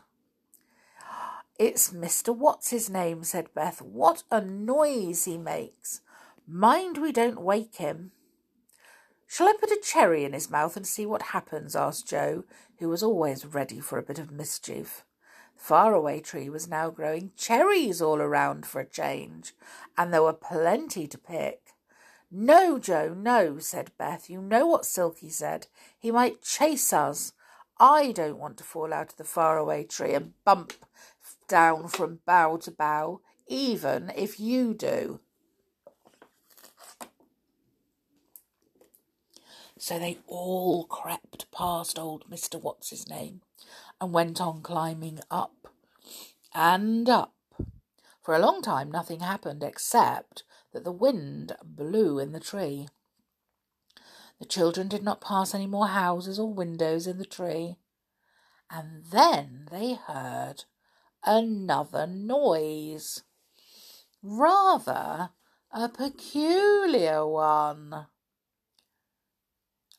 It's 1.58 1.92
Mr. 1.92 2.36
Watzisname, 2.38 3.26
said 3.26 3.54
Beth. 3.54 3.82
What 3.82 4.24
a 4.32 4.42
noise 4.42 5.26
he 5.26 5.38
makes. 5.38 6.02
Mind 6.48 6.98
we 6.98 7.12
don't 7.12 7.42
wake 7.42 7.76
him. 7.76 8.12
Shall 9.32 9.48
I 9.48 9.54
put 9.58 9.72
a 9.72 9.80
cherry 9.82 10.26
in 10.26 10.34
his 10.34 10.50
mouth 10.50 10.76
and 10.76 10.86
see 10.86 11.06
what 11.06 11.22
happens? 11.22 11.74
asked 11.74 12.06
Joe, 12.06 12.44
who 12.80 12.90
was 12.90 13.02
always 13.02 13.46
ready 13.46 13.80
for 13.80 13.98
a 13.98 14.04
bit 14.04 14.20
of 14.20 14.30
mischief. 14.30 15.06
The 15.56 15.64
faraway 15.64 16.20
tree 16.20 16.50
was 16.50 16.68
now 16.68 16.90
growing 16.90 17.32
cherries 17.38 18.02
all 18.02 18.20
around 18.20 18.66
for 18.66 18.82
a 18.82 18.86
change, 18.86 19.54
and 19.98 20.14
there 20.14 20.22
were 20.22 20.34
plenty 20.34 21.08
to 21.08 21.18
pick. 21.18 21.62
No, 22.30 22.78
Joe, 22.78 23.14
no, 23.18 23.58
said 23.58 23.94
Beth. 23.98 24.30
You 24.30 24.42
know 24.42 24.68
what 24.68 24.86
Silky 24.86 25.30
said. 25.30 25.68
He 25.98 26.12
might 26.12 26.42
chase 26.42 26.92
us. 26.92 27.32
I 27.80 28.12
don't 28.12 28.38
want 28.38 28.58
to 28.58 28.66
fall 28.66 28.92
out 28.94 29.12
of 29.12 29.18
the 29.18 29.24
faraway 29.24 29.86
tree 29.86 30.14
and 30.14 30.34
bump 30.44 30.74
down 31.48 31.88
from 31.88 32.20
bough 32.26 32.58
to 32.58 32.72
bough, 32.72 33.22
even 33.48 34.12
if 34.14 34.42
you 34.42 34.74
do. 34.74 35.22
So 39.82 39.98
they 39.98 40.20
all 40.28 40.84
crept 40.84 41.52
past 41.52 41.98
old 41.98 42.30
Mr. 42.30 42.62
Watzisname 42.62 43.40
and 44.00 44.14
went 44.14 44.40
on 44.40 44.62
climbing 44.62 45.22
up 45.32 45.70
and 46.54 47.10
up. 47.10 47.34
For 48.22 48.36
a 48.36 48.40
long 48.40 48.62
time 48.62 48.92
nothing 48.92 49.22
happened 49.22 49.64
except 49.64 50.44
that 50.72 50.84
the 50.84 50.92
wind 50.92 51.54
blew 51.64 52.20
in 52.20 52.32
the 52.32 52.40
tree. 52.40 52.90
The 54.38 54.46
children 54.46 54.88
did 54.88 55.02
not 55.02 55.20
pass 55.20 55.56
any 55.56 55.66
more 55.66 55.88
houses 55.88 56.38
or 56.38 56.54
windows 56.54 57.08
in 57.08 57.18
the 57.18 57.26
tree. 57.26 57.78
And 58.70 59.06
then 59.06 59.68
they 59.72 59.96
heard 59.96 60.66
another 61.26 62.06
noise. 62.06 63.24
Rather 64.22 65.32
a 65.72 65.90
peculiar 65.90 67.26
one. 67.26 68.06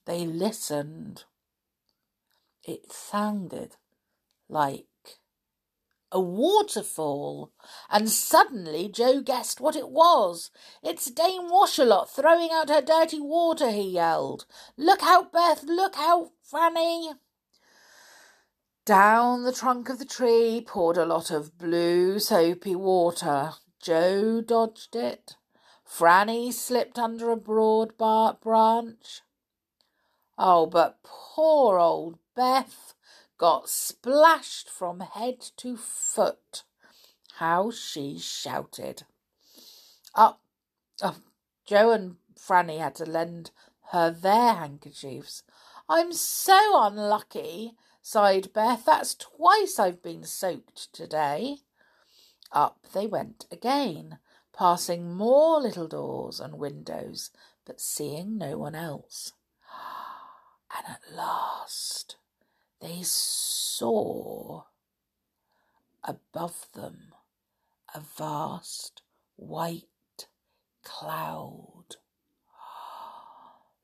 They 0.07 0.27
listened. 0.27 1.25
It 2.65 2.93
sounded 2.93 3.77
like 4.49 4.87
a 6.12 6.21
waterfall, 6.21 7.53
and 7.91 8.09
suddenly 8.11 8.88
Joe 8.88 9.21
guessed 9.21 9.61
what 9.61 9.75
it 9.75 9.88
was. 9.88 10.51
It's 10.83 11.11
Dame 11.11 11.51
Washalot 11.51 12.11
throwing 12.11 12.51
out 12.53 12.69
her 12.69 12.83
dirty 12.83 13.21
water, 13.21 13.71
he 13.71 13.91
yelled. 13.91 14.45
Look 14.77 15.03
out, 15.03 15.33
Beth, 15.33 15.65
look 15.65 15.95
out, 15.97 16.31
Franny. 16.53 17.15
Down 18.85 19.45
the 19.45 19.53
trunk 19.53 19.88
of 19.88 19.99
the 19.99 20.05
tree 20.05 20.62
poured 20.67 20.99
a 20.99 21.07
lot 21.07 21.31
of 21.31 21.57
blue, 21.57 22.19
soapy 22.19 22.75
water. 22.75 23.53
Joe 23.81 24.41
dodged 24.41 24.95
it. 24.95 25.37
Franny 25.88 26.53
slipped 26.53 26.99
under 26.99 27.31
a 27.31 27.37
broad 27.37 27.97
bark 27.97 28.41
branch. 28.41 29.23
Oh, 30.44 30.66
but 30.66 30.98
poor 31.05 31.78
old 31.78 32.18
Beth 32.35 32.94
got 33.38 33.68
splashed 33.68 34.68
from 34.68 34.98
head 34.98 35.40
to 35.59 35.76
foot. 35.76 36.64
How 37.35 37.70
she 37.70 38.18
shouted. 38.18 39.05
Up, 40.16 40.40
oh, 41.00 41.18
Joe 41.64 41.92
and 41.92 42.16
Franny 42.37 42.81
had 42.81 42.96
to 42.96 43.05
lend 43.05 43.52
her 43.92 44.11
their 44.11 44.55
handkerchiefs. 44.55 45.44
I'm 45.88 46.12
so 46.12 46.83
unlucky, 46.83 47.74
sighed 48.02 48.52
Beth. 48.52 48.85
That's 48.85 49.14
twice 49.14 49.78
I've 49.78 50.02
been 50.02 50.24
soaked 50.24 50.92
today. 50.92 51.59
Up 52.50 52.85
they 52.92 53.07
went 53.07 53.46
again, 53.52 54.18
passing 54.52 55.14
more 55.14 55.61
little 55.61 55.87
doors 55.87 56.40
and 56.40 56.59
windows, 56.59 57.31
but 57.64 57.81
seeing 57.81 58.37
no 58.38 58.59
one 58.59 58.74
else. 58.74 59.35
And 60.76 60.87
at 60.88 61.16
last 61.16 62.16
they 62.80 63.02
saw 63.02 64.64
above 66.02 66.66
them 66.74 67.14
a 67.94 68.00
vast 68.00 69.02
white 69.37 70.26
cloud. 70.82 71.96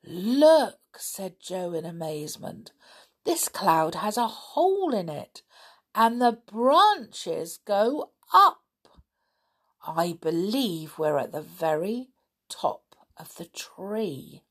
Look, 0.03 0.79
said 0.97 1.35
Joe 1.39 1.73
in 1.73 1.85
amazement. 1.85 2.71
This 3.25 3.47
cloud 3.47 3.95
has 3.95 4.17
a 4.17 4.27
hole 4.27 4.93
in 4.93 5.09
it, 5.09 5.43
and 5.93 6.21
the 6.21 6.31
branches 6.31 7.59
go 7.65 8.11
up. 8.33 8.61
I 9.85 10.13
believe 10.13 10.97
we're 10.97 11.17
at 11.17 11.31
the 11.31 11.41
very 11.41 12.09
top 12.47 12.95
of 13.17 13.35
the 13.35 13.45
tree. 13.45 14.43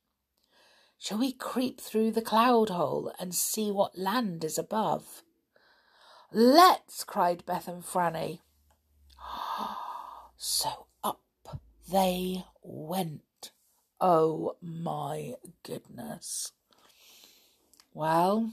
Shall 1.01 1.19
we 1.19 1.33
creep 1.33 1.81
through 1.81 2.11
the 2.11 2.23
cloud 2.23 2.71
hole 2.71 3.13
and 3.21 3.33
see 3.33 3.71
what 3.71 3.97
land 3.97 4.43
is 4.43 4.59
above? 4.59 5.23
Let's, 6.33 7.05
cried 7.05 7.47
Beth 7.47 7.69
and 7.69 7.85
Franny. 7.85 8.41
So 10.41 10.87
up 11.03 11.21
they 11.91 12.45
went. 12.63 13.51
Oh 14.01 14.57
my 14.61 15.35
goodness. 15.65 16.53
Well, 17.93 18.53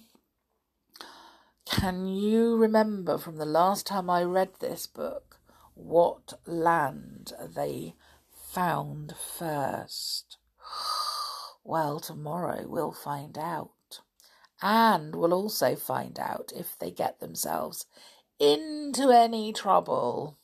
can 1.65 2.07
you 2.07 2.55
remember 2.55 3.19
from 3.19 3.37
the 3.37 3.45
last 3.45 3.85
time 3.85 4.09
I 4.09 4.23
read 4.23 4.49
this 4.59 4.87
book 4.87 5.39
what 5.75 6.39
land 6.47 7.33
they 7.55 7.93
found 8.31 9.15
first? 9.15 10.37
Well, 11.67 11.99
tomorrow 11.99 12.67
we'll 12.67 12.91
find 12.91 13.39
out. 13.39 13.71
And 14.61 15.15
we'll 15.15 15.33
also 15.33 15.75
find 15.75 16.19
out 16.19 16.53
if 16.55 16.77
they 16.77 16.91
get 16.91 17.19
themselves 17.19 17.87
into 18.39 19.09
any 19.09 19.51
trouble. 19.51 20.37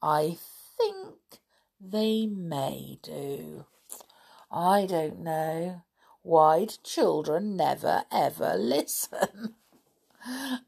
I 0.00 0.38
think 0.78 1.40
they 1.80 2.26
may 2.26 3.00
do. 3.02 3.66
I 4.48 4.86
don't 4.86 5.18
know. 5.18 5.82
Why 6.22 6.66
do 6.66 6.74
children 6.84 7.56
never 7.56 8.04
ever 8.12 8.54
listen? 8.56 9.56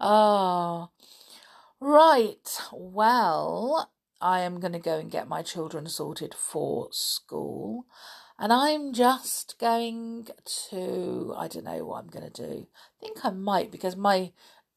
Ah, 0.00 0.88
right. 1.78 2.58
Well, 2.72 3.92
I 4.20 4.40
am 4.40 4.58
going 4.58 4.72
to 4.72 4.80
go 4.80 4.98
and 4.98 5.10
get 5.10 5.28
my 5.28 5.42
children 5.42 5.86
sorted 5.86 6.34
for 6.34 6.88
school. 6.90 7.86
And 8.38 8.52
I'm 8.52 8.92
just 8.92 9.58
going 9.58 10.28
to, 10.70 11.34
I 11.36 11.48
don't 11.48 11.64
know 11.64 11.86
what 11.86 12.00
I'm 12.00 12.08
going 12.08 12.30
to 12.30 12.42
do. 12.42 12.66
I 13.00 13.04
think 13.04 13.24
I 13.24 13.30
might 13.30 13.72
because 13.72 13.96
my 13.96 14.32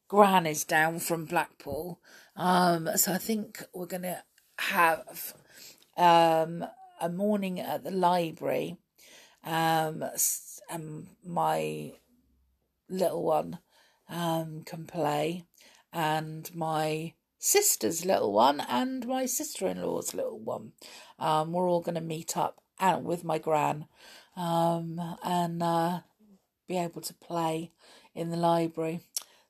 gran 0.08 0.46
is 0.46 0.64
down 0.64 0.98
from 0.98 1.26
Blackpool. 1.26 2.00
Um, 2.36 2.88
so 2.96 3.12
I 3.12 3.18
think 3.18 3.62
we're 3.74 3.86
going 3.86 4.02
to 4.02 4.22
have 4.58 5.34
um, 5.96 6.64
a 7.00 7.10
morning 7.10 7.60
at 7.60 7.84
the 7.84 7.90
library. 7.90 8.78
Um, 9.44 10.04
and 10.70 11.08
my 11.24 11.92
little 12.88 13.22
one 13.22 13.58
um, 14.08 14.62
can 14.64 14.86
play, 14.86 15.44
and 15.92 16.50
my 16.54 17.14
sister's 17.38 18.04
little 18.04 18.32
one 18.32 18.60
and 18.60 19.06
my 19.06 19.24
sister 19.24 19.66
in 19.66 19.82
law's 19.82 20.14
little 20.14 20.38
one. 20.38 20.72
Um, 21.18 21.52
we're 21.52 21.68
all 21.68 21.80
going 21.80 21.94
to 21.94 22.00
meet 22.00 22.36
up 22.36 22.59
and 22.80 23.04
with 23.04 23.22
my 23.22 23.38
gran 23.38 23.86
um, 24.36 25.00
and 25.22 25.62
uh, 25.62 26.00
be 26.66 26.78
able 26.78 27.02
to 27.02 27.14
play 27.14 27.70
in 28.14 28.30
the 28.30 28.36
library. 28.36 29.00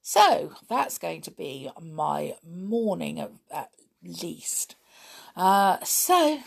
So 0.02 0.52
that's 0.68 0.98
going 0.98 1.22
to 1.22 1.30
be 1.30 1.70
my 1.80 2.34
morning 2.46 3.20
at, 3.20 3.30
at 3.50 3.70
least. 4.02 4.74
Uh, 5.36 5.78
so 5.84 6.40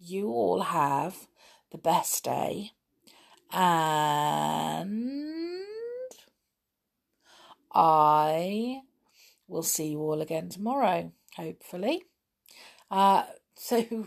you 0.00 0.28
all 0.28 0.62
have 0.62 1.28
the 1.70 1.78
best 1.78 2.24
day 2.24 2.72
and 3.52 5.16
I 7.72 8.80
will 9.48 9.62
see 9.62 9.88
you 9.88 10.00
all 10.00 10.22
again 10.22 10.48
tomorrow, 10.48 11.12
hopefully. 11.36 12.04
Uh, 12.90 13.24
so 13.54 14.06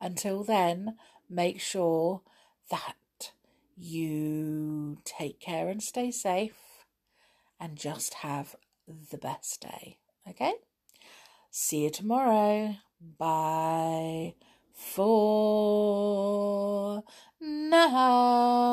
until 0.00 0.44
then, 0.44 0.96
make 1.28 1.60
sure 1.60 2.22
that 2.70 3.32
you 3.76 4.98
take 5.04 5.38
care 5.40 5.68
and 5.68 5.82
stay 5.82 6.10
safe 6.10 6.84
and 7.60 7.76
just 7.76 8.14
have 8.14 8.56
the 9.10 9.18
best 9.18 9.60
day. 9.60 9.98
Okay? 10.28 10.54
See 11.50 11.84
you 11.84 11.90
tomorrow. 11.90 12.76
Bye 13.18 14.34
for 14.72 15.02
now. 17.40 18.66